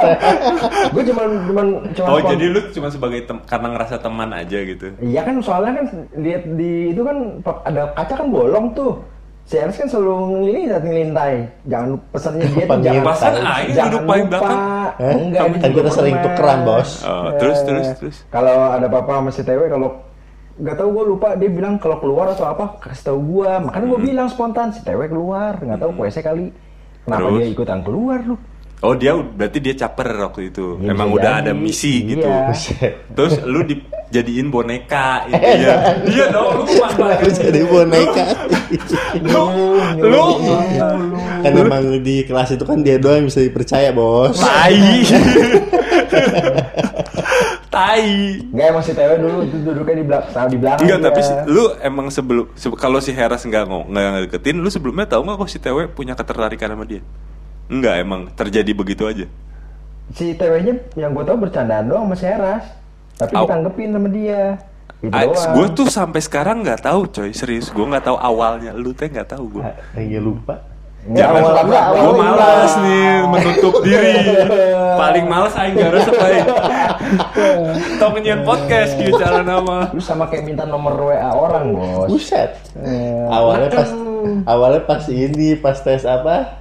gue 0.94 1.02
cuma 1.04 1.22
cuma 1.44 1.62
cuma 1.92 2.06
oh, 2.08 2.20
jadi 2.22 2.44
lu 2.48 2.60
cuma 2.70 2.88
sebagai 2.88 3.20
tem- 3.22 3.44
karena 3.44 3.68
ngerasa 3.70 3.96
teman 3.98 4.30
aja 4.30 4.58
gitu. 4.58 4.86
Iya 4.98 5.20
kan 5.20 5.36
soalnya 5.38 5.72
kan 5.74 5.86
lihat 6.16 6.42
di 6.50 6.72
itu 6.90 7.02
kan 7.02 7.16
ada 7.64 7.92
kaca 7.92 8.14
kan 8.16 8.28
bolong 8.28 8.72
tuh. 8.72 8.96
Si 9.44 9.58
Ernest 9.58 9.78
kan 9.78 9.88
selalu 9.90 10.14
ini 10.46 10.60
saat 10.64 10.84
ngelintai. 10.86 11.36
Jangan 11.66 11.86
lupa 11.90 12.04
pesannya 12.12 12.46
dia 12.46 12.64
tuh 12.64 12.78
jangan 12.78 13.02
Pasan 13.02 13.32
aing 13.34 13.70
jangan 13.70 13.90
duduk 13.90 14.02
paling 14.06 14.22
lupa. 14.22 14.32
belakang. 14.32 14.60
Eh, 15.00 15.14
Enggak, 15.18 15.42
kan- 15.50 15.72
kita 15.74 15.90
sering 15.90 16.16
tukeran, 16.20 16.58
Bos. 16.62 16.90
Oh, 17.02 17.28
terus, 17.36 17.58
terus, 17.62 17.86
terus. 17.96 18.16
Kalau 18.28 18.56
ada 18.70 18.86
apa-apa 18.86 19.12
sama 19.18 19.30
si 19.30 19.42
Tewe 19.42 19.66
kalau 19.66 19.88
nggak 20.58 20.76
tahu 20.76 20.88
gue 20.90 21.04
lupa 21.06 21.28
dia 21.36 21.48
bilang 21.48 21.78
kalau 21.78 21.96
keluar 21.98 22.32
atau 22.32 22.44
apa 22.44 22.80
kasih 22.80 23.14
tahu 23.14 23.18
gue 23.38 23.50
makanya 23.62 23.86
gue 23.86 24.00
bilang 24.02 24.28
spontan 24.28 24.74
si 24.74 24.82
Tewe 24.82 25.06
keluar 25.06 25.56
nggak 25.56 25.78
tahu 25.78 25.90
WC 25.96 26.20
kali 26.20 26.50
kenapa 27.04 27.20
Terus? 27.22 27.38
dia 27.38 27.46
ikutan 27.48 27.80
keluar 27.80 28.20
lu 28.24 28.36
Oh, 28.80 28.96
dia 28.96 29.12
berarti 29.12 29.60
dia 29.60 29.76
caper 29.76 30.08
waktu 30.24 30.48
itu. 30.48 30.80
Ya, 30.80 30.96
Emang 30.96 31.12
udah 31.12 31.44
jadi. 31.44 31.44
ada 31.44 31.52
misi 31.52 32.00
Iya. 32.00 32.16
gitu. 32.16 32.28
Terus 33.16 33.34
lu 33.44 33.60
dijadiin 33.60 34.48
boneka 34.48 35.28
intinya. 35.28 35.74
Iya 36.08 36.24
dong, 36.32 36.64
lu 36.64 36.72
manfaatin 36.80 37.28
jadi 37.28 37.60
boneka. 37.68 38.24
Lu, 39.20 39.44
lu, 40.16 40.24
kan 41.44 41.52
emang 41.52 42.00
di 42.00 42.24
kelas 42.24 42.56
itu 42.56 42.64
kan 42.64 42.80
dia 42.80 42.96
doang 42.96 43.20
yang 43.20 43.28
bisa 43.28 43.44
dipercaya, 43.44 43.92
Bos. 43.92 44.40
tai. 44.40 44.80
Tai. 47.70 48.42
nggak 48.44 48.66
emang 48.68 48.82
si 48.82 48.92
Tewe 48.92 49.14
dulu 49.16 49.36
itu 49.40 49.56
duduknya 49.62 49.94
di 49.94 50.04
belakang 50.04 50.46
di 50.46 50.58
belakang 50.58 50.82
Enggak, 50.82 50.98
tapi 51.06 51.20
si- 51.22 51.38
lu 51.46 51.64
emang 51.78 52.06
sebelum 52.10 52.50
se- 52.52 52.74
kalau 52.74 52.98
si 52.98 53.10
Heras 53.10 53.40
nggak 53.40 53.64
ngomong 53.64 53.88
nggak 53.88 54.26
deketin, 54.26 54.58
lu 54.58 54.68
sebelumnya 54.68 55.06
tahu 55.06 55.22
nggak 55.22 55.38
kok 55.38 55.48
si 55.48 55.58
Tewe 55.58 55.86
punya 55.86 56.12
ketertarikan 56.12 56.74
sama 56.74 56.82
dia? 56.82 57.00
Enggak, 57.66 57.94
emang 57.96 58.20
terjadi 58.30 58.70
begitu 58.70 59.06
aja. 59.06 59.26
si 60.10 60.34
Tewe-nya 60.34 60.74
yang 60.94 61.14
gue 61.14 61.22
tahu 61.22 61.38
bercandaan 61.40 61.86
doang 61.86 62.04
sama 62.04 62.16
si 62.18 62.26
Heras 62.26 62.66
tapi 63.14 63.30
Au. 63.32 63.46
ditanggepin 63.46 63.94
sama 63.94 64.08
dia 64.10 64.58
gitu 64.98 65.14
gue 65.54 65.66
tuh 65.72 65.86
sampai 65.88 66.20
sekarang 66.20 66.60
nggak 66.60 66.84
tahu, 66.84 67.08
coy. 67.08 67.30
Serius, 67.32 67.70
gue 67.70 67.80
nggak 67.80 68.04
tahu 68.04 68.18
awalnya. 68.18 68.76
Lu 68.76 68.92
teh 68.92 69.08
nggak 69.08 69.32
tahu 69.32 69.56
gue. 69.56 69.64
Yang 69.96 70.24
lupa. 70.28 70.60
Jangan, 71.02 71.40
awal- 71.42 71.64
enggak, 71.64 71.84
awal- 71.86 71.96
gue 71.96 72.12
awal- 72.12 72.36
malas 72.36 72.74
nih 72.78 73.04
menutup 73.24 73.74
diri. 73.80 74.12
Paling 75.00 75.24
malas 75.24 75.54
aing 75.54 75.74
gak 75.74 75.90
resep 75.90 76.12
aing. 76.14 76.46
Tau 77.96 78.08
nyenyian 78.12 78.40
podcast 78.42 78.90
gitu 78.94 79.16
cara 79.16 79.40
nama. 79.40 79.88
lu 79.90 79.98
sama 79.98 80.28
kayak 80.28 80.44
minta 80.44 80.64
nomor 80.64 80.92
WA 81.02 81.30
orang 81.30 81.72
bos 81.72 82.06
Buset. 82.06 82.52
Eh, 82.76 83.24
Awalnya 83.26 83.68
pas 83.70 83.88
awalnya 84.46 84.80
pas 84.82 85.02
ini 85.08 85.56
pas 85.56 85.76
tes 85.76 86.04
apa? 86.04 86.60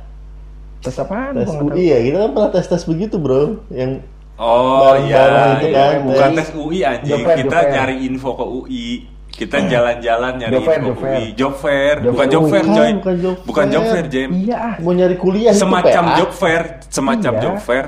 tes 0.80 0.95
apaan 0.95 1.36
Tes 1.36 1.52
UI 1.52 1.91
ya. 1.91 1.99
Kita 1.99 2.17
kan 2.21 2.32
pernah 2.32 2.49
tes-tes 2.49 2.84
begitu, 2.86 3.19
Bro. 3.19 3.67
Yang 3.67 4.08
Oh 4.39 4.95
iya, 4.95 5.60
itu 5.60 5.67
kan, 5.69 5.99
bukan 6.02 6.30
tes. 6.32 6.49
UI 6.56 6.80
anjing. 6.80 7.19
Kita 7.19 7.60
nyari 7.67 8.08
info 8.08 8.32
ke 8.32 8.45
UI. 8.47 8.88
Kita 9.30 9.58
jalan-jalan 9.63 10.34
nyari 10.36 10.52
Job 10.52 10.63
fair, 10.63 10.80
info 10.80 10.89
job 10.89 10.98
fair. 11.00 11.15
UI. 11.15 11.28
Job 11.34 11.54
fair, 11.56 11.96
bukan 12.02 12.28
job 12.28 12.44
fair, 12.46 12.63
Bukan, 12.63 12.76
coy. 12.76 12.92
bukan 12.94 13.15
job 13.18 13.36
Bukan 13.46 13.65
job 13.70 13.84
fair. 13.86 14.06
Jem. 14.08 14.30
iya 14.36 14.58
ah. 14.60 14.74
mau 14.78 14.92
nyari 14.92 15.15
kuliah 15.15 15.54
Semacam 15.54 16.04
PA. 16.06 16.18
job 16.18 16.32
fair, 16.34 16.62
semacam 16.88 17.32
Iya. 17.32 17.42
job 17.42 17.56
fair. 17.60 17.86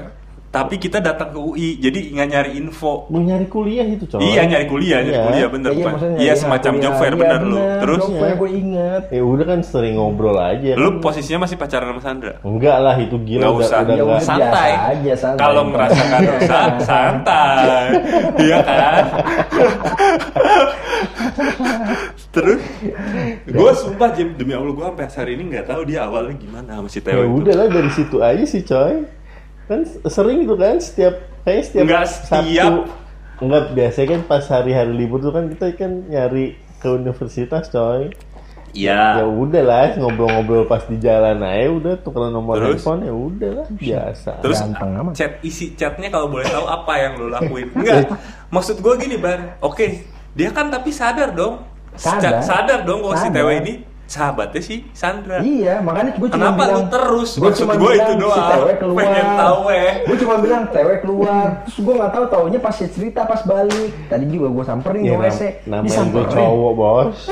Tapi 0.51 0.75
kita 0.75 0.99
datang 0.99 1.31
ke 1.31 1.39
UI 1.39 1.79
jadi 1.79 2.11
nggak 2.11 2.27
nyari 2.27 2.51
info 2.55 3.07
Mau 3.07 3.19
nyari 3.19 3.47
kuliah 3.47 3.87
itu 3.87 4.03
coy. 4.05 4.19
iya 4.21 4.43
nyari 4.43 4.67
kuliah 4.67 4.99
nyari 4.99 5.15
Iya. 5.15 5.23
kuliah 5.25 5.47
bener 5.47 5.69
Iya, 5.71 5.87
iya 6.19 6.33
semacam 6.35 6.71
kuliah. 6.73 6.83
job 6.83 6.93
fair 6.93 7.07
Iya, 7.09 7.19
bener 7.21 7.39
lu 7.41 7.55
terus 7.79 7.99
job 8.01 8.13
fair 8.17 8.33
gue 8.35 8.49
inget 8.51 9.03
Ya 9.09 9.21
udah 9.21 9.45
kan 9.47 9.59
sering 9.61 9.95
ngobrol 9.95 10.35
aja. 10.35 10.75
lu 10.75 10.89
kan. 10.89 10.95
posisinya 11.01 11.39
masih 11.41 11.55
pacaran 11.55 11.87
sama 11.89 12.01
Sandra 12.01 12.33
Enggak 12.41 12.77
lah 12.77 12.95
itu 12.97 13.15
gila 13.17 13.39
Nggak 13.41 13.53
udah 13.53 13.63
usah. 13.63 13.79
udah 13.79 13.95
Ya 13.95 14.03
udah. 14.03 14.19
santai. 14.21 14.71
aja, 14.75 15.13
santai. 15.15 15.39
Kalau 15.39 15.61
ngerasa 15.65 16.01
nggak 16.03 16.21
dosa, 16.21 16.59
santai. 16.83 17.85
Iya 18.37 18.57
kan? 18.61 19.03
Terus, 22.31 22.59
gue 23.45 23.71
sumpah 23.73 24.09
Jim 24.11 24.35
demi 24.35 24.51
Allah 24.51 24.71
gue 24.71 24.85
sampai 24.85 25.07
hari 25.09 25.31
ini 25.33 25.43
nggak 25.49 25.67
tahu 25.67 25.81
dia 25.83 26.07
awalnya 26.07 26.31
gimana 26.33 26.69
sama 26.73 26.87
si 26.87 26.99
Ya 27.01 27.19
udah 27.21 27.53
lah 27.53 27.67
dari 27.67 27.87
situ 27.89 28.17
aja 28.19 28.43
sih 28.43 28.63
coy. 28.63 29.03
Kan 29.71 29.87
sering 30.05 30.43
itu 30.43 30.55
kan 30.59 30.75
setiap 30.83 31.15
kayak 31.47 31.63
setiap 31.63 31.85
Nggak 31.87 32.05
setiap. 32.11 32.73
Enggak 33.39 33.63
biasanya 33.71 34.07
kan 34.13 34.21
pas 34.27 34.43
hari-hari 34.51 34.91
libur 34.93 35.23
tuh 35.23 35.31
kan 35.31 35.47
kita 35.47 35.71
kan 35.79 36.11
nyari 36.11 36.59
ke 36.77 36.87
universitas 36.91 37.71
coy. 37.71 38.11
Ya 38.71 39.19
Iya. 39.19 39.27
udah 39.27 39.63
lah 39.67 39.99
ngobrol-ngobrol 39.99 40.63
pas 40.63 40.79
di 40.87 40.95
jalan 40.95 41.43
aja 41.43 41.67
udah 41.67 41.93
tukeran 41.99 42.31
nomor 42.31 42.55
Terus? 42.55 42.79
handphone 42.79 43.03
ya 43.03 43.11
udah 43.11 43.49
lah 43.51 43.67
biasa. 43.67 44.31
Terus 44.39 44.59
Ganteng 44.63 44.91
amat. 44.95 45.13
chat 45.15 45.33
isi 45.43 45.75
chatnya 45.75 46.07
kalau 46.07 46.31
boleh 46.31 46.47
tahu 46.47 46.67
apa 46.67 46.93
yang 46.95 47.13
lo 47.19 47.27
lakuin? 47.27 47.67
Enggak. 47.75 48.15
Maksud 48.47 48.79
gue 48.79 48.93
gini 48.95 49.19
bar. 49.19 49.59
Oke, 49.59 50.07
dia 50.31 50.55
kan 50.55 50.71
tapi 50.71 50.87
sadar 50.91 51.35
dong. 51.35 51.67
Sadar. 51.99 52.39
Sadar, 52.39 52.87
dong 52.87 53.03
kalau 53.03 53.19
si. 53.19 53.27
Teo 53.27 53.51
ini 53.51 53.83
sahabatnya 54.11 54.59
si 54.59 54.83
Sandra. 54.91 55.39
Iya, 55.39 55.79
makanya 55.79 56.11
gue 56.13 56.27
cuma 56.27 56.51
Kenapa 56.51 56.61
bilang 56.61 56.75
lu 56.75 56.91
terus? 56.91 57.29
gua 57.33 57.47
Maksud 57.47 57.61
cuma 57.63 57.73
gua 57.73 57.83
bilang 57.87 57.95
itu 57.95 58.11
si 58.11 58.19
doang. 58.19 58.49
Tewe 58.51 58.73
keluar. 58.75 58.99
Pengen 59.01 59.27
tahu, 59.33 59.61
eh. 59.71 59.91
Gue 60.03 60.17
cuma 60.19 60.35
bilang 60.37 60.63
tewe 60.67 60.95
keluar. 60.99 61.45
Terus 61.63 61.77
gue 61.79 61.93
nggak 61.95 62.11
tahu 62.11 62.25
taunya 62.27 62.59
pas 62.59 62.75
dia 62.75 62.89
cerita 62.89 63.21
pas 63.23 63.41
balik. 63.41 63.91
Tadi 64.05 64.25
juga 64.27 64.47
gue 64.51 64.63
samperin 64.63 65.01
Ya, 65.01 65.15
nam- 65.15 65.23
WC. 65.23 65.41
namanya 65.65 66.03
gue 66.05 66.23
cowok 66.27 66.71
bos. 66.75 67.15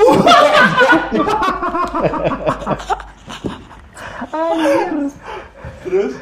Terus 5.80 6.12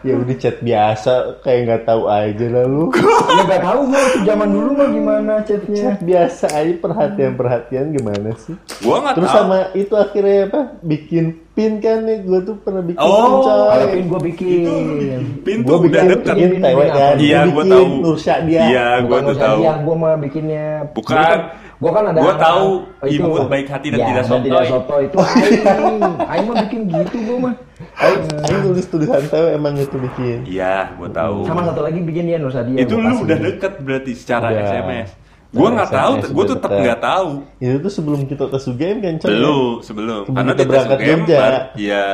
ya 0.00 0.14
udah 0.14 0.36
chat 0.36 0.56
biasa 0.58 1.12
kayak 1.40 1.60
nggak 1.64 1.82
tahu 1.84 2.02
aja 2.06 2.46
lah 2.48 2.64
lu. 2.64 2.84
Ya 3.38 3.42
nggak 3.44 3.62
tahu 3.62 3.80
gue 3.86 4.00
itu 4.00 4.18
zaman 4.24 4.48
dulu 4.48 4.70
mah 4.72 4.88
gimana 4.88 5.32
chatnya. 5.42 5.76
chat 5.78 5.98
biasa 6.00 6.46
aja 6.50 6.72
perhatian 6.76 7.32
perhatian 7.34 7.84
gimana 7.90 8.30
sih? 8.36 8.54
gue 8.54 8.96
nggak 8.96 9.14
Terus 9.14 9.30
tahu. 9.30 9.38
sama 9.38 9.58
itu 9.72 9.94
akhirnya 9.94 10.38
apa? 10.46 10.60
Bikin 10.80 11.24
pin 11.58 11.82
kan 11.82 12.06
nih, 12.06 12.22
gue 12.22 12.38
tuh 12.40 12.54
pernah 12.62 12.78
bikin 12.80 13.02
Oh, 13.02 13.10
pin 13.10 13.34
coy. 13.42 13.82
Pin 13.90 14.04
gue 14.06 14.20
bikin. 14.24 15.20
Pin 15.42 15.58
Gue 15.60 15.74
tuh 15.74 15.78
udah 15.84 16.02
deket. 16.06 16.34
pin 16.36 16.52
tewe 16.56 16.84
kan. 16.86 17.14
Iya, 17.18 17.40
Gua 17.42 17.50
gue 17.50 17.64
tahu. 17.66 17.86
Nursa 17.98 18.34
dia. 18.46 18.62
Iya, 18.64 18.86
gue 19.02 19.18
tuh 19.20 19.34
tahu. 19.36 19.58
Dia, 19.58 19.72
gue 19.76 19.94
mah 19.96 20.14
bikinnya. 20.16 20.66
Bukan. 20.94 21.38
Gue 21.78 21.90
kan 21.90 22.04
ada. 22.06 22.18
Gua 22.18 22.34
tahu 22.34 22.68
Oh, 22.98 23.06
imut, 23.06 23.46
baik 23.46 23.66
hati, 23.68 23.86
dan 23.88 23.98
Ya, 24.00 24.06
tidak 24.08 24.24
sotoy. 24.24 24.46
tidak 24.46 24.64
sotoy. 24.68 25.02
Itu 25.04 25.16
Aing. 25.22 26.02
Aing 26.20 26.44
mah 26.46 26.56
bikin 26.62 26.80
gitu 26.88 27.16
gue 27.20 27.38
mah. 27.40 27.54
Aing 27.96 28.22
Aing 28.40 28.60
tulis 28.64 28.86
tulisan 28.86 29.22
tewe 29.26 29.48
emang 29.52 29.74
itu 29.74 29.96
bikin. 29.96 30.38
Iya, 30.44 30.94
gue 30.94 31.10
tahu. 31.10 31.42
Sama 31.42 31.66
satu 31.66 31.80
lagi 31.82 31.98
bikin 32.00 32.22
dia 32.24 32.38
Nusa 32.38 32.62
dia. 32.62 32.78
itu 32.78 32.94
lu 32.94 33.14
udah 33.18 33.38
deket 33.40 33.72
berarti 33.78 34.12
secara. 34.14 34.46
SMS. 34.50 35.10
Gue 35.48 35.64
Nah, 35.64 35.74
nggak 35.74 35.90
tahu, 35.90 36.12
gue 36.28 36.44
udah 36.44 36.54
tetap 36.54 36.70
nggak 36.70 37.00
tahu. 37.00 37.28
Itu 37.56 37.76
tuh 37.80 37.88
sebelum 37.90 38.20
kita 38.24 38.44
tes 38.46 38.64
UGM 38.64 38.96
kan 38.98 39.14
coy. 39.16 39.28
Belum, 39.30 39.72
sebelum. 39.80 40.22
Sebelum 40.22 40.36
Karena 40.36 40.50
kita 40.50 40.60
tes 40.60 40.68
berangkat 40.68 40.98
UGM 40.98 41.18
Jogja. 41.18 41.38
baru, 41.38 41.58
iya 41.74 42.04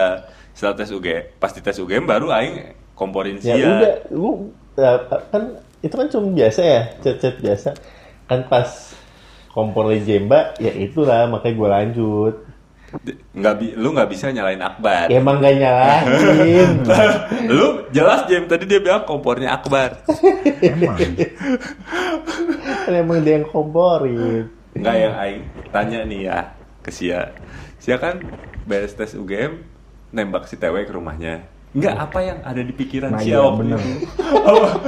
setelah 0.50 0.74
tes 0.76 0.88
UGM, 0.88 1.22
pasti 1.36 1.58
tes 1.58 1.76
UGM 1.76 2.04
baru 2.04 2.26
Aing 2.30 2.54
komporin 2.94 3.36
Ya 3.36 3.58
sia. 3.58 3.66
udah, 3.74 3.94
lu 4.08 4.30
ya, 4.72 4.90
kan 5.28 5.42
itu 5.80 5.92
kan 5.92 6.06
cuma 6.08 6.30
biasa 6.30 6.60
ya, 6.62 6.82
chat-chat 7.00 7.34
biasa. 7.36 7.70
Kan 8.24 8.46
pas 8.46 8.70
kompor 9.50 9.90
di 9.90 10.00
Jemba, 10.00 10.54
ya 10.56 10.70
itulah 10.70 11.26
makanya 11.26 11.54
gue 11.54 11.68
lanjut. 11.68 12.34
Nggak 13.34 13.54
bi- 13.56 13.74
lu 13.74 13.90
nggak 13.90 14.06
bisa 14.06 14.30
nyalain 14.30 14.62
Akbar. 14.62 15.10
Ya 15.10 15.18
emang 15.18 15.42
gak 15.42 15.58
nyalahin. 15.58 16.86
lu 17.50 17.90
jelas 17.90 18.22
Jem 18.24 18.46
tadi 18.46 18.64
dia 18.64 18.78
bilang 18.78 19.02
kompornya 19.02 19.50
Akbar. 19.52 19.98
emang 22.92 23.24
dia 23.24 23.40
yang 23.40 23.48
komporin. 23.48 24.50
Enggak 24.74 24.96
yang 24.98 25.14
Aing 25.14 25.42
tanya 25.70 25.98
nih 26.04 26.20
ya 26.26 26.38
ke 26.82 26.90
Sia. 26.90 27.30
Sia 27.78 27.96
kan 27.96 28.18
beres 28.66 28.92
tes 28.92 29.14
UGM 29.14 29.62
nembak 30.10 30.50
si 30.50 30.58
Tewe 30.58 30.82
ke 30.82 30.92
rumahnya. 30.92 31.46
Enggak 31.74 31.94
apa 31.98 32.18
yang 32.22 32.38
ada 32.42 32.62
di 32.62 32.70
pikiran 32.70 33.10
Nah, 33.14 33.22
Sia 33.22 33.34
iya, 33.34 33.38
waktu 33.42 33.60
bener. 33.66 33.78
itu. 33.78 33.90
Apa? 34.46 34.68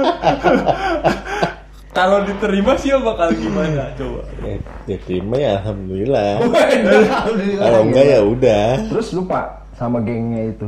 Kalau 1.97 2.21
diterima 2.23 2.77
Sia 2.77 3.01
bakal 3.01 3.33
gimana 3.33 3.89
coba? 3.97 4.21
Ya, 4.45 4.55
ya 4.85 4.97
terima 5.01 5.35
ya 5.35 5.49
alhamdulillah. 5.57 6.31
Alhamdulillah. 6.45 7.65
Kalau 7.65 7.79
enggak 7.89 8.05
ya 8.05 8.19
udah. 8.21 8.67
Terus 8.93 9.07
lupa 9.17 9.65
sama 9.73 9.97
gengnya 10.05 10.53
itu. 10.53 10.67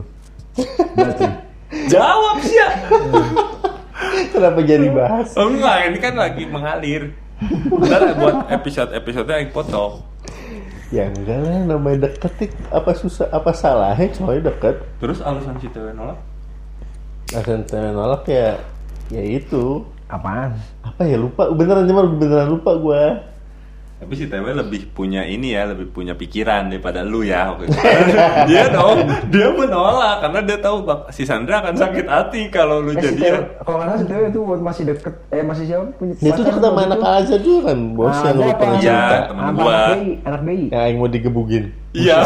Berarti. 0.98 1.26
Jawab 1.86 2.38
Sia. 2.42 2.68
Kenapa 4.39 4.60
jadi 4.63 4.88
bahas? 4.88 5.36
Oh, 5.36 5.52
enggak, 5.52 5.91
ini 5.91 5.97
kan 5.99 6.15
lagi 6.15 6.43
mengalir. 6.47 7.12
Ntar 7.67 8.15
buat 8.15 8.47
episode-episode 8.47 9.28
yang 9.28 9.52
potong. 9.52 9.99
Ya 10.89 11.12
enggak 11.12 11.43
lah 11.43 11.60
namanya 11.69 12.10
deket 12.10 12.56
apa 12.73 12.95
susah 12.95 13.28
apa 13.36 13.52
salahnya 13.52 14.10
coy 14.15 14.39
deket. 14.39 14.80
Terus 14.97 15.19
alasan 15.19 15.60
si 15.60 15.67
Tewe 15.69 15.91
nolak? 15.91 16.17
Akan 17.36 17.67
nolak 17.69 18.25
ya 18.25 18.58
ya 19.13 19.21
itu 19.21 19.86
Apaan? 20.10 20.58
apa 20.82 21.06
ya 21.06 21.21
lupa 21.21 21.54
beneran 21.54 21.86
cuma 21.86 22.10
beneran 22.10 22.49
lupa 22.58 22.71
gua. 22.80 23.04
Tapi 24.00 24.16
si 24.16 24.26
Tewe 24.26 24.48
lebih 24.50 24.90
punya 24.90 25.22
ini 25.22 25.52
ya, 25.52 25.68
lebih 25.68 25.92
punya 25.92 26.16
pikiran 26.16 26.68
daripada 26.68 27.04
lu 27.04 27.20
ya. 27.20 27.52
waktu 27.52 27.68
itu. 27.68 27.76
dia 28.50 28.64
dong, 28.70 28.96
dia 29.28 29.52
menolak 29.52 30.24
karena 30.24 30.40
dia 30.42 30.56
tahu 30.58 30.82
bak 30.82 31.00
si 31.10 31.24
Sandra 31.24 31.60
akan 31.60 31.76
sakit 31.76 32.08
hati 32.08 32.48
kalau 32.48 32.80
lu 32.80 32.92
Eh, 32.92 32.98
si 32.98 33.12
jadi 33.12 33.44
kalau 33.60 33.76
nggak 33.76 33.88
salah 33.90 34.00
si 34.00 34.06
Tewe 34.08 34.24
itu 34.26 34.40
masih 34.58 34.84
deket, 34.88 35.14
eh 35.30 35.44
masih 35.44 35.64
siapa? 35.66 35.86
Punya 35.94 36.14
Ya 36.16 36.30
itu 36.30 36.42
deket 36.42 36.62
sama 36.62 36.80
anak 36.82 37.02
aja 37.04 37.36
juga 37.38 37.62
kan 37.68 37.80
bos 37.92 38.08
Ah, 38.10 38.24
yang 38.24 38.36
lu 38.36 38.44
pernah 38.50 38.80
Iya, 38.80 38.80
cerita. 38.80 39.18
temen 39.26 39.44
anak 39.44 39.54
gua. 39.54 39.68
bayi, 39.86 40.10
anak 40.24 40.42
bayi. 40.42 40.64
Yang 40.66 40.82
aing 40.86 40.98
mau 40.98 41.10
digebugin. 41.10 41.64
Iya. 41.92 42.20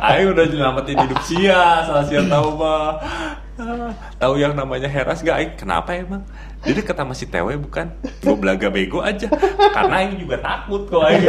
Ayo 0.00 0.26
udah 0.30 0.44
nyelamatin 0.46 0.96
hidup 1.00 1.20
Sia, 1.22 1.62
salah 1.82 2.04
Sia 2.04 2.20
tahu 2.24 2.48
mah. 2.54 3.00
Ah, 3.56 3.90
Tahu 4.18 4.34
yang 4.36 4.52
namanya 4.52 4.86
Heras 4.86 5.18
gak? 5.18 5.34
Aing 5.34 5.52
kenapa 5.56 5.90
emang? 5.92 6.22
Dia 6.66 6.74
deket 6.74 6.96
sama 6.98 7.14
si 7.14 7.30
Tewe 7.30 7.54
bukan? 7.54 7.86
Gue 8.18 8.34
belaga 8.34 8.66
bego 8.66 8.98
aja. 8.98 9.30
Karena 9.70 10.02
Aing 10.02 10.18
juga 10.18 10.42
takut 10.42 10.90
kok 10.90 11.06
Aing. 11.06 11.22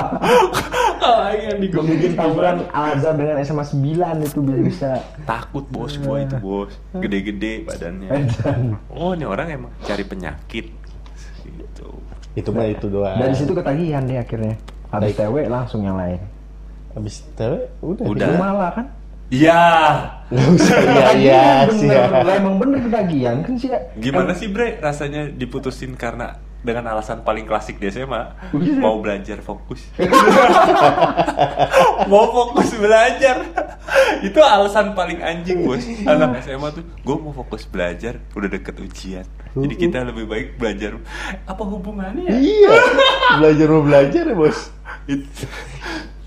Kalau 1.02 1.20
Aing 1.26 1.42
yang 1.50 1.58
bikin 1.60 2.12
tawuran? 2.14 2.62
Al 2.70 2.94
Azhar 2.94 3.18
dengan 3.18 3.42
SMA 3.42 3.64
9 3.66 4.22
itu 4.22 4.38
bisa 4.40 4.62
bisa. 4.62 4.90
Takut 5.26 5.66
bos 5.66 5.98
gue 5.98 6.18
itu 6.22 6.36
bos. 6.38 6.72
Gede-gede 6.94 7.66
badannya. 7.66 8.10
Oh 8.94 9.18
ini 9.18 9.26
orang 9.26 9.50
emang 9.50 9.72
cari 9.82 10.06
penyakit. 10.06 10.70
Gitu. 11.42 11.88
Itu 12.38 12.48
mah 12.54 12.70
itu 12.70 12.86
doang. 12.86 13.18
Dari 13.18 13.34
situ 13.34 13.50
ketagihan 13.50 14.06
deh 14.06 14.18
akhirnya. 14.22 14.54
Habis. 14.94 15.18
Tewe 15.18 15.42
langsung 15.50 15.82
yang 15.82 15.98
lain. 15.98 16.22
habis 16.96 17.28
tewe 17.36 17.68
udah. 17.84 18.04
Udah. 18.08 18.28
Malah 18.40 18.70
kan? 18.72 18.86
Iya. 19.26 19.62
Nggak 20.26 20.48
usah 20.58 20.78
iya 20.82 21.08
iya 21.14 21.44
sih 21.70 21.86
ya. 21.86 22.10
Emang 22.38 22.58
bener 22.58 22.82
ketagihan 22.82 23.46
kan 23.46 23.54
sih 23.54 23.70
ya. 23.70 23.78
Gimana 23.98 24.34
sih 24.34 24.50
Bre 24.50 24.78
rasanya 24.78 25.30
diputusin 25.30 25.94
karena 25.94 26.38
dengan 26.66 26.82
alasan 26.90 27.22
paling 27.22 27.46
klasik 27.46 27.78
di 27.78 27.86
SMA 27.86 28.34
Iya. 28.50 28.82
mau 28.82 28.98
belajar 28.98 29.38
fokus 29.38 29.86
mau 32.10 32.26
fokus 32.26 32.74
belajar 32.74 33.38
itu 34.18 34.40
alasan 34.42 34.90
paling 34.98 35.22
anjing 35.22 35.62
bos 35.62 35.86
anak 36.02 36.42
SMA 36.42 36.66
tuh 36.74 36.82
gue 36.82 37.16
mau 37.22 37.30
fokus 37.30 37.70
belajar 37.70 38.18
udah 38.34 38.50
deket 38.50 38.82
ujian 38.82 39.22
jadi 39.54 39.74
kita 39.78 39.98
lebih 40.10 40.26
baik 40.26 40.58
belajar 40.58 40.98
apa 41.46 41.62
hubungannya 41.62 42.26
ya? 42.28 42.34
Iya. 42.34 42.70
Belajar 43.38 43.66
mau 43.70 43.82
belajar 43.86 44.22
ya 44.26 44.34
bos. 44.34 44.58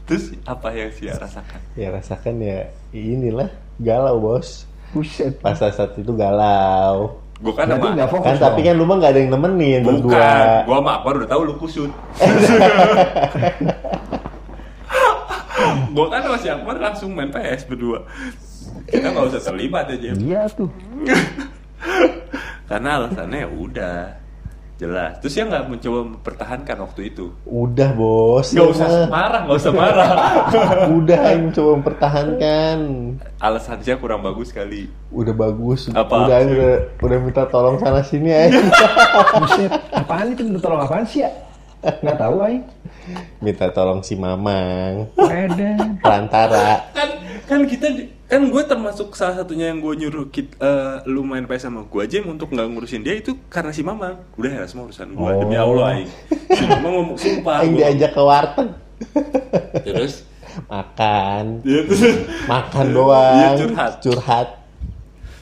Terus 0.10 0.34
apa 0.44 0.68
yang 0.72 0.90
sih 0.90 1.06
rasakan 1.08 1.60
Ya 1.74 1.88
rasakan 1.90 2.36
ya 2.40 2.58
inilah 2.90 3.48
galau 3.78 4.18
bos. 4.18 4.66
Buset. 4.90 5.38
Pas 5.38 5.54
saat 5.54 5.94
itu 5.94 6.10
galau. 6.12 7.22
gue 7.40 7.54
kan 7.54 7.70
Berarti 7.70 7.88
sama 7.94 8.08
fokus 8.10 8.26
Kan 8.26 8.36
tapi 8.38 8.60
dong. 8.60 8.66
kan 8.66 8.74
lu 8.76 8.84
mah 8.84 8.96
gak 8.98 9.12
ada 9.14 9.20
yang 9.22 9.32
nemenin 9.32 9.80
bukan 9.80 9.96
berdua. 10.04 10.28
gue 10.60 10.76
sama 10.76 10.92
Akbar 10.92 11.14
udah 11.16 11.30
tahu 11.30 11.42
lu 11.46 11.54
kusut 11.56 11.92
gue 15.90 16.06
kan 16.08 16.20
sama 16.20 16.38
si 16.38 16.48
Akbar 16.48 16.76
langsung 16.78 17.10
main 17.12 17.30
PS 17.30 17.64
berdua 17.64 18.04
kita 18.86 19.08
nggak 19.08 19.26
usah 19.30 19.42
terlibat 19.42 19.86
aja 19.88 20.12
Iya 20.14 20.42
tuh. 20.50 20.68
karena 22.70 23.00
alasannya 23.00 23.40
ya 23.40 23.50
udah 23.50 23.96
jelas 24.80 25.20
terus 25.20 25.36
dia 25.36 25.44
nggak 25.44 25.68
mencoba 25.68 26.00
mempertahankan 26.08 26.78
waktu 26.80 27.02
itu 27.06 27.36
Udah 27.44 27.92
bos. 27.92 28.48
nggak 28.50 28.64
ya 28.64 28.72
usah 28.72 28.88
marah 29.08 29.42
nggak 29.44 29.60
usah 29.60 29.74
marah 29.76 30.10
Udah 30.98 31.20
Aing 31.22 31.52
coba 31.52 31.70
mempertahankan. 31.76 32.78
alasan 33.38 33.80
saya 33.80 33.96
kurang 33.96 34.24
bagus 34.24 34.50
kali 34.50 34.88
Udah 35.10 35.34
bagus. 35.34 35.92
Apa? 35.92 36.24
Udah 36.24 36.38
udah, 36.42 36.74
udah 36.98 37.18
minta 37.20 37.44
tolong 37.46 37.76
sana 37.76 38.00
sini 38.00 38.30
Aing. 38.30 38.56
Buset, 39.42 39.72
apaan 39.92 40.32
itu 40.32 40.42
minta 40.44 40.62
tolong 40.62 40.80
apaan 40.80 41.04
sih 41.04 41.22
ya? 41.22 41.32
Nggak 41.80 42.18
tahu 42.18 42.36
aing. 42.42 42.64
minta 43.40 43.68
tolong 43.70 44.00
si 44.00 44.14
Mamang. 44.14 45.08
Ada. 45.16 45.70
Perantara. 46.00 46.88
kan 46.92 47.10
kan 47.46 47.60
kita 47.64 47.88
di- 47.90 48.12
kan 48.30 48.46
gue 48.46 48.62
termasuk 48.64 49.12
salah 49.12 49.36
satunya 49.36 49.68
yang 49.68 49.80
gue 49.80 49.94
nyuruh 49.98 50.30
kit, 50.30 50.54
eh, 50.56 50.96
lu 51.04 51.22
main 51.22 51.44
PS 51.44 51.66
sama 51.66 51.82
gue 51.84 51.98
aja 52.00 52.22
untuk 52.24 52.48
nggak 52.48 52.68
ngurusin 52.68 53.02
dia 53.02 53.16
itu 53.16 53.34
karena 53.48 53.70
si 53.70 53.82
Mamang 53.82 54.22
udah 54.36 54.52
ya 54.54 54.64
semua 54.64 54.86
urusan 54.86 55.10
gue 55.10 55.18
Oh. 55.20 55.40
demi 55.40 55.56
Allah 55.56 55.86
Aing 55.96 56.10
si 56.48 56.64
Mamang 56.64 56.94
ngomong 56.96 57.18
sumpah 57.18 57.56
Aing 57.60 57.74
gua- 57.74 57.80
diajak 57.84 58.12
ke 58.12 58.22
warteg. 58.22 58.70
terus 59.82 60.14
Makan. 60.66 61.46
dia 61.64 61.82
tuh 61.84 61.98
Makan 62.46 62.86
doang. 62.92 63.34
Iya, 63.36 63.50
curhat. 63.60 63.94
Curhat. 64.00 64.48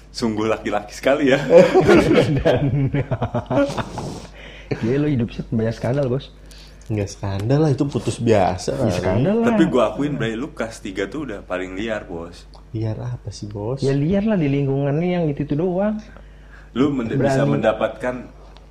sungguh 0.09 0.47
laki-laki 0.47 0.89
sekali 0.91 1.29
ya 1.29 1.37
Gila 4.73 4.97
lo 4.97 5.07
hidup 5.07 5.29
set 5.29 5.47
banyak 5.47 5.71
skandal 5.71 6.07
bos. 6.07 6.33
Nggak 6.87 7.09
skandal 7.09 7.59
lah 7.59 7.69
itu 7.69 7.83
putus 7.83 8.17
biasa 8.17 8.71
Ya, 8.77 8.87
skandal 8.89 9.35
lah. 9.37 9.47
tapi 9.49 9.63
gue 9.65 9.77
akuin 9.77 10.15
Bray 10.15 10.33
lu 10.33 10.49
kelas 10.49 10.79
3 10.79 11.05
tuh 11.05 11.23
udah 11.23 11.39
paling 11.41 11.75
liar 11.75 12.03
bos 12.03 12.47
Biar 12.77 12.93
apa 12.99 13.29
sih 13.29 13.47
bos? 13.47 13.81
Ya 13.81 13.89
liar 13.91 14.21
lah 14.21 14.37
di 14.37 14.45
lingkungannya 14.45 15.09
yang 15.11 15.25
itu 15.25 15.41
itu 15.41 15.53
doang. 15.53 15.97
lu 16.71 16.93
men- 16.93 17.09
bisa 17.09 17.41
Berani. 17.41 17.57
mendapatkan 17.57 18.15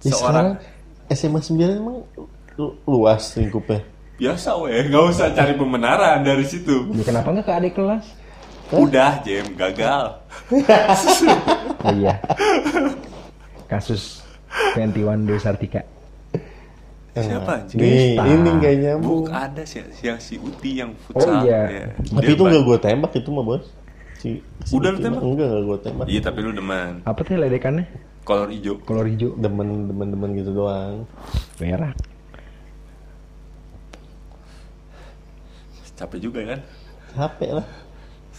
Ya, 0.00 0.14
seorang 0.14 0.62
SMA 1.08 1.40
9 1.40 1.58
emang 1.74 1.96
lu- 2.54 2.76
luas 2.86 3.34
lingkupnya. 3.34 3.82
biasa 4.14 4.54
weh 4.56 4.86
nggak 4.86 5.04
usah 5.10 5.28
cari 5.30 5.52
pembenaran 5.52 6.22
dari 6.22 6.40
situ 6.40 6.86
Ya 6.90 7.02
kenapa 7.02 7.28
nggak 7.28 7.44
ke 7.44 7.52
adik 7.52 7.74
kelas? 7.74 8.06
udah 8.68 9.20
Jem 9.20 9.46
gagal 9.52 10.22
Oh 11.82 11.92
iya. 11.98 12.14
Kasus 13.66 14.22
21 14.72 15.26
Desartika. 15.26 15.82
siapa 17.12 17.58
anjing 17.58 17.80
Nih, 17.80 18.12
ini 18.14 18.48
nggak 18.52 18.74
nyambung. 18.78 19.24
Buk 19.24 19.32
ada 19.32 19.64
sih 19.64 19.80
yang 20.00 20.20
si 20.20 20.36
Uti 20.36 20.78
yang 20.78 20.92
futsal. 21.00 21.32
Oh, 21.32 21.42
iya. 21.42 21.60
ya. 21.66 21.84
Tapi 22.12 22.22
Dia 22.22 22.36
itu 22.36 22.42
nggak 22.44 22.62
gue 22.62 22.78
tembak 22.78 23.12
itu 23.14 23.28
mah 23.30 23.42
bos. 23.42 23.64
Si, 24.26 24.42
si 24.66 24.72
Udah 24.74 24.90
lu 24.90 24.98
tembak? 24.98 25.22
Enggak 25.22 25.46
nggak 25.46 25.62
gue 25.62 25.78
tembak. 25.80 26.06
Iya 26.10 26.20
tapi 26.20 26.38
lu 26.42 26.50
demen. 26.50 26.98
Apa 27.06 27.20
tuh 27.22 27.38
ledekannya? 27.38 27.86
Kolor 28.20 28.50
hijau. 28.50 28.74
Kolor 28.82 29.06
hijau. 29.06 29.38
Demen 29.38 29.86
demen 29.86 30.08
demen 30.10 30.30
gitu 30.34 30.50
doang. 30.52 31.06
Merah. 31.56 31.94
Capek 35.94 36.18
juga 36.20 36.40
kan. 36.44 36.60
Capek 37.14 37.50
lah. 37.54 37.66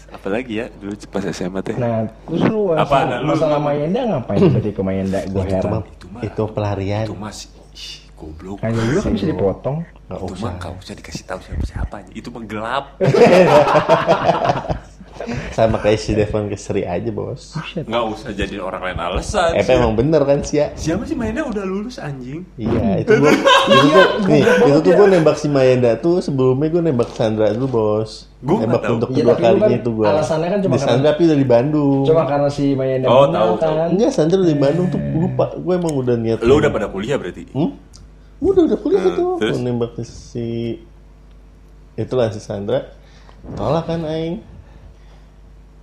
Apalagi 0.07 0.51
ya 0.53 0.67
dulu 0.69 0.91
pas 1.07 1.23
SMA 1.25 1.59
teh. 1.61 1.75
Nah, 1.75 2.03
terus 2.21 2.43
lu 2.45 2.71
Apa, 2.71 2.83
masalah, 2.83 3.03
nah, 3.05 3.17
lu- 3.17 3.27
masalah 3.29 3.57
lu- 3.57 3.65
Mayenda 3.65 3.99
ngapain 4.05 4.39
berarti 4.51 4.71
ke 4.71 4.81
Mayenda? 4.83 5.19
Gue 5.25 5.39
itu 5.41 5.55
heran. 5.55 5.71
mah 5.71 5.81
Itu 5.85 6.05
mah- 6.07 6.21
itu 6.21 6.43
pelarian. 6.47 7.05
Itu 7.05 7.15
masih 7.15 7.47
ih, 7.73 7.87
goblok. 8.13 8.57
Hanya 8.61 8.81
dulu 8.81 8.99
kan 9.01 9.11
bisa 9.13 9.25
dipotong. 9.25 9.77
Nggak 10.07 10.19
itu 10.19 10.33
usah. 10.35 10.43
mah 10.43 10.53
kau 10.57 10.73
usah 10.77 10.93
dikasih 10.93 11.23
tahu 11.25 11.39
siapa 11.41 11.63
siapa 11.65 11.95
Itu 12.11 12.27
mah 12.29 12.43
gelap. 12.43 12.85
Sama 15.49 15.77
kayak 15.77 15.97
si 15.97 16.11
Devon 16.11 16.47
Kesri 16.47 16.81
aja 16.81 17.09
bos. 17.09 17.55
Nggak 17.75 18.03
usah 18.07 18.29
jadi 18.31 18.57
orang 18.57 18.81
lain 18.81 18.99
alasan. 18.99 19.51
Eh 19.53 19.65
emang 19.65 19.93
bener 19.93 20.21
kan 20.21 20.39
sih 20.39 20.57
ya? 20.57 20.71
Siapa 20.73 21.03
sih 21.03 21.13
mainnya 21.13 21.43
udah 21.43 21.61
lulus 21.61 21.97
anjing? 21.97 22.45
Iya, 22.55 23.01
itu 23.01 23.11
gua, 23.19 23.31
itu 23.31 23.87
tuh, 23.87 24.05
nih, 24.25 24.41
itu 24.63 24.79
tuh 24.79 24.91
gue 24.93 25.07
nembak 25.09 25.35
si 25.35 25.47
Mayenda 25.47 25.91
tuh 25.95 26.19
sebelumnya 26.19 26.67
gue 26.69 26.81
nembak 26.81 27.09
Sandra 27.11 27.49
dulu 27.49 27.67
bos. 27.67 28.29
Gua 28.37 28.61
nembak 28.61 28.81
untuk 28.87 29.09
Iya, 29.09 29.17
kedua 29.17 29.33
lu 29.33 29.39
kalinya 29.39 29.61
kan 29.63 29.71
itu 29.75 29.89
gue. 29.91 30.05
alasannya 30.07 30.47
kan 30.47 30.59
cuma 30.59 30.69
di 30.69 30.77
karena- 30.77 30.87
Sandra 30.93 31.09
tapi 31.09 31.21
udah 31.23 31.37
di 31.37 31.47
Bandung. 31.47 32.01
Cuma 32.03 32.21
karena 32.23 32.49
si 32.49 32.63
Mayenda 32.71 33.07
Oh, 33.07 33.25
tahu, 33.27 33.51
kan. 33.57 33.87
Enggak, 33.89 34.11
Sandra 34.11 34.37
udah 34.37 34.51
di 34.51 34.59
Bandung 34.59 34.87
tuh 34.87 34.99
lupa. 35.13 35.45
Gue 35.55 35.73
emang 35.73 35.93
udah 35.93 36.15
niat. 36.15 36.37
Lu 36.41 36.53
udah 36.55 36.69
pada 36.69 36.87
kuliah 36.87 37.17
berarti? 37.17 37.49
Hmm? 37.51 37.71
Udah 38.37 38.61
udah 38.63 38.77
kuliah 38.77 39.01
Hmm, 39.01 39.17
tuh. 39.17 39.31
terus? 39.41 39.57
Gua 39.57 39.65
nembak 39.65 39.91
si 40.01 40.77
itulah 41.95 42.29
si 42.29 42.37
Sandra. 42.37 42.93
Tolak 43.49 43.85
kan 43.85 44.03
aing. 44.03 44.37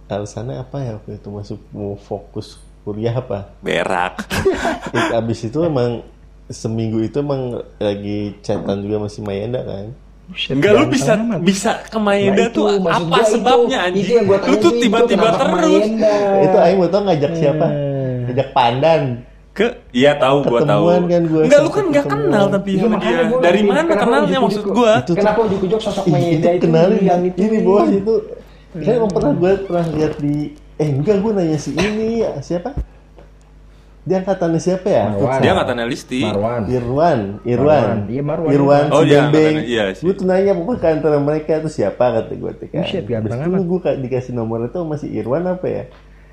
Alasannya 0.07 0.57
apa 0.59 0.77
ya 0.79 0.91
waktu 0.95 1.17
itu 1.17 1.29
masuk 1.29 1.59
mau 1.71 1.95
fokus 1.95 2.57
kuliah 2.83 3.15
apa? 3.15 3.49
Berak. 3.65 4.21
It, 4.97 5.07
abis 5.13 5.39
itu 5.45 5.59
emang 5.61 6.05
seminggu 6.47 7.01
itu 7.01 7.19
emang 7.19 7.41
lagi 7.79 8.37
chatan 8.41 8.81
juga 8.81 9.01
masih 9.03 9.21
Mayenda 9.21 9.61
kan. 9.61 9.97
Enggak 10.47 10.73
lu 10.75 10.85
bisa 10.87 11.13
amat. 11.15 11.39
bisa 11.39 11.71
ke 11.85 11.99
Maeda 11.99 12.33
Nah, 12.35 12.49
itu, 12.49 12.57
tuh 12.57 12.65
apa 12.81 12.97
itu. 13.19 13.29
sebabnya 13.31 13.79
Itu 13.79 13.89
anjing? 13.91 14.09
yang 14.15 14.25
gua 14.25 14.39
Lu 14.39 14.55
tuh 14.55 14.73
itu, 14.73 14.81
tiba-tiba 14.81 15.29
terus. 15.31 15.85
Mayenda? 15.85 16.15
itu 16.41 16.57
aing 16.59 16.77
mau 16.79 16.89
tau 16.89 17.01
ngajak 17.03 17.33
siapa? 17.35 17.67
Hmm. 17.67 18.17
Ngajak 18.25 18.49
Pandan. 18.51 19.03
Ke 19.51 19.67
iya 19.91 20.13
tahu 20.15 20.37
gua 20.43 20.61
tahu. 20.61 20.85
Ketemuan 20.89 21.03
kan 21.07 21.23
gua, 21.25 21.41
Enggak 21.45 21.61
lu 21.61 21.71
kan 21.71 21.85
enggak 21.87 22.05
ketemuan. 22.05 22.25
kenal 22.27 22.45
tapi 22.51 22.69
Iya, 22.71 22.81
sama 22.83 22.97
dia. 22.99 23.19
Dari 23.39 23.61
mana 23.63 23.81
Kenapa 23.83 24.01
kenalnya 24.01 24.39
maksud 24.41 24.65
gua? 24.67 24.93
Itu 24.99 25.13
Kenapa 25.15 25.39
ujuk-ujuk 25.43 25.81
sosok 25.83 26.05
Mayenda 26.07 26.33
itu 26.47 26.49
itu 26.51 26.65
kenalin 26.67 27.01
yang 27.03 27.21
itu? 27.23 27.37
ini 27.39 27.59
bos 27.61 27.89
itu 27.91 28.15
kan 28.75 28.93
emang 28.99 29.13
pernah 29.15 29.33
gue 29.39 29.53
pernah 29.71 29.87
lihat 29.95 30.15
di 30.19 30.37
eh 30.75 30.89
enggak 30.91 31.23
gue 31.23 31.31
nanya 31.31 31.59
si 31.63 31.71
ini 31.79 32.27
siapa 32.43 32.75
dia 34.05 34.21
angkatannya 34.21 34.61
siapa 34.61 34.85
ya 34.85 35.05
Marwan. 35.17 35.41
Dia 35.41 35.51
angkatannya 35.57 35.87
Listi. 35.89 36.21
Marwan. 36.21 36.63
Irwan 36.69 37.21
Irwan 37.49 37.89
Marwan. 37.89 37.99
Iya, 38.13 38.23
Marwan. 38.23 38.51
Irwan 38.53 38.85
Oh, 38.93 39.01
dia 39.01 39.19
angkatannya, 39.25 39.65
iya 39.65 39.85
sih. 39.97 40.03
gue 40.05 40.13
tuh 40.13 40.27
nanya 40.29 40.53
pokoknya 40.53 40.89
antara 41.01 41.19
mereka 41.25 41.53
tuh 41.65 41.73
siapa 41.73 42.05
kata 42.21 42.33
gue 42.37 42.53
tuh 42.53 42.67
kan 42.69 42.85
Buset, 42.85 43.05
Habis 43.09 43.33
itu 43.33 43.63
gue 43.65 43.81
dikasih 44.05 44.33
nomor 44.37 44.69
itu 44.69 44.79
masih 44.85 45.09
Irwan 45.09 45.49
apa 45.49 45.67
ya 45.71 45.85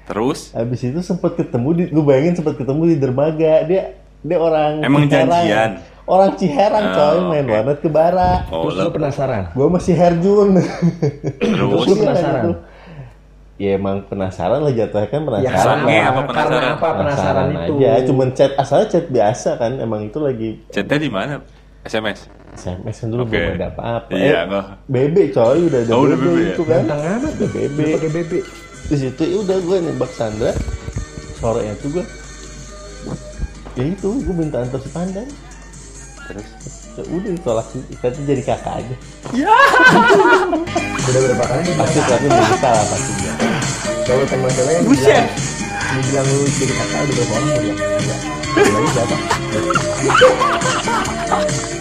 Terus 0.03 0.51
Habis 0.51 0.81
itu 0.83 0.99
sempat 0.99 1.39
ketemu 1.39 1.69
di 1.71 1.83
lu 1.95 2.03
bayangin 2.03 2.43
sempat 2.43 2.59
ketemu 2.59 2.81
di 2.91 2.95
dermaga 2.99 3.53
dia 3.63 3.95
dia 4.19 4.37
orang 4.37 4.83
Emang 4.83 5.07
janjian? 5.07 5.79
Orang 6.03 6.31
Ciherang 6.33 6.85
Oh, 6.87 6.93
coy 6.93 7.17
main 7.27 7.43
oke. 7.43 7.51
warnet 7.51 7.77
ke 7.77 7.89
bara 7.89 8.31
oh 8.47 8.65
Terus 8.65 8.75
lu 8.75 8.83
lu 8.83 8.91
penasaran? 8.91 9.43
gue 9.51 9.67
masih 9.67 9.93
Herjun 9.93 10.49
terus 11.39 11.83
lu 11.83 11.95
penasaran? 11.95 12.43
ya 13.55 13.77
emang 13.77 14.01
penasaran 14.03 14.59
lah 14.59 14.71
jatuhnya 14.71 15.07
kan 15.07 15.21
Ya, 15.21 15.27
penasaran 15.47 15.77
sange 15.77 15.93
karena 15.93 16.09
apa 16.09 16.21
Karena 16.23 16.25
penasaran? 16.25 16.71
apa 16.71 16.87
penasaran, 16.95 17.45
itu? 17.51 17.73
aja 17.75 17.91
cuman 18.03 18.27
chat 18.31 18.51
asalnya 18.55 18.87
chat 18.89 19.05
biasa 19.07 19.49
kan 19.55 19.71
emang 19.77 20.01
itu 20.03 20.17
lagi 20.17 20.49
chatnya 20.69 20.97
di 20.97 21.09
mana? 21.09 21.35
SMS. 21.81 22.29
SMS 22.51 22.95
kan 22.95 23.07
dulu 23.09 23.21
Oke. 23.23 23.31
belum 23.31 23.55
ada 23.55 23.67
apa-apa 23.71 24.09
Iya, 24.11 24.25
eh, 24.27 24.41
enggak. 24.43 24.65
BB 24.85 25.15
coy 25.31 25.59
udah 25.63 25.79
ada 25.79 25.91
Oh, 25.91 26.03
BB, 26.03 26.13
BB 26.15 26.25
ya? 26.35 26.49
itu 26.51 26.63
kan 26.63 26.73
Ganteng 26.83 27.01
amat 27.11 27.33
udah 27.33 27.49
BB 27.51 27.77
Lu 27.79 27.89
pakai 27.95 28.11
BB. 28.11 28.31
di 28.83 28.95
situ 28.97 29.21
ya 29.23 29.37
udah 29.39 29.57
gue 29.59 29.77
nembak 29.79 30.11
Sandra 30.11 30.51
sorenya 31.33 31.73
tuh 31.77 31.89
gue 31.91 32.05
ya 33.71 33.83
itu 33.87 34.09
gue 34.19 34.35
minta 34.35 34.57
antar 34.59 34.77
si 34.77 34.89
Pandan 34.89 35.25
Terus 36.31 36.47
ya 36.91 37.03
udah 37.07 37.31
ditolak 37.31 37.67
kita 37.71 38.07
jadi 38.23 38.43
kakak 38.43 38.73
aja 38.79 38.95
Udah 41.01 41.19
berapa 41.27 41.43
kali 41.43 41.71
pasti 41.75 41.99
tapi 42.03 42.25
belum 42.27 42.55
salah 42.59 42.85
pasti 42.87 43.11
dia 43.19 43.33
Kalau 44.01 44.23
teman 44.27 44.49
cewek 44.51 44.73
yang 44.75 44.85
Buset. 44.87 45.07
bilang, 45.07 45.27
dibilang 45.91 46.27
lu 46.27 46.43
jadi 46.47 46.73
kakak 46.73 46.99
udah 46.99 47.15
berapa 47.15 47.33
orang? 47.35 47.47
Udah. 47.51 47.75
Udah. 47.99 48.17
Lagi 48.71 48.89
berapa? 48.91 49.15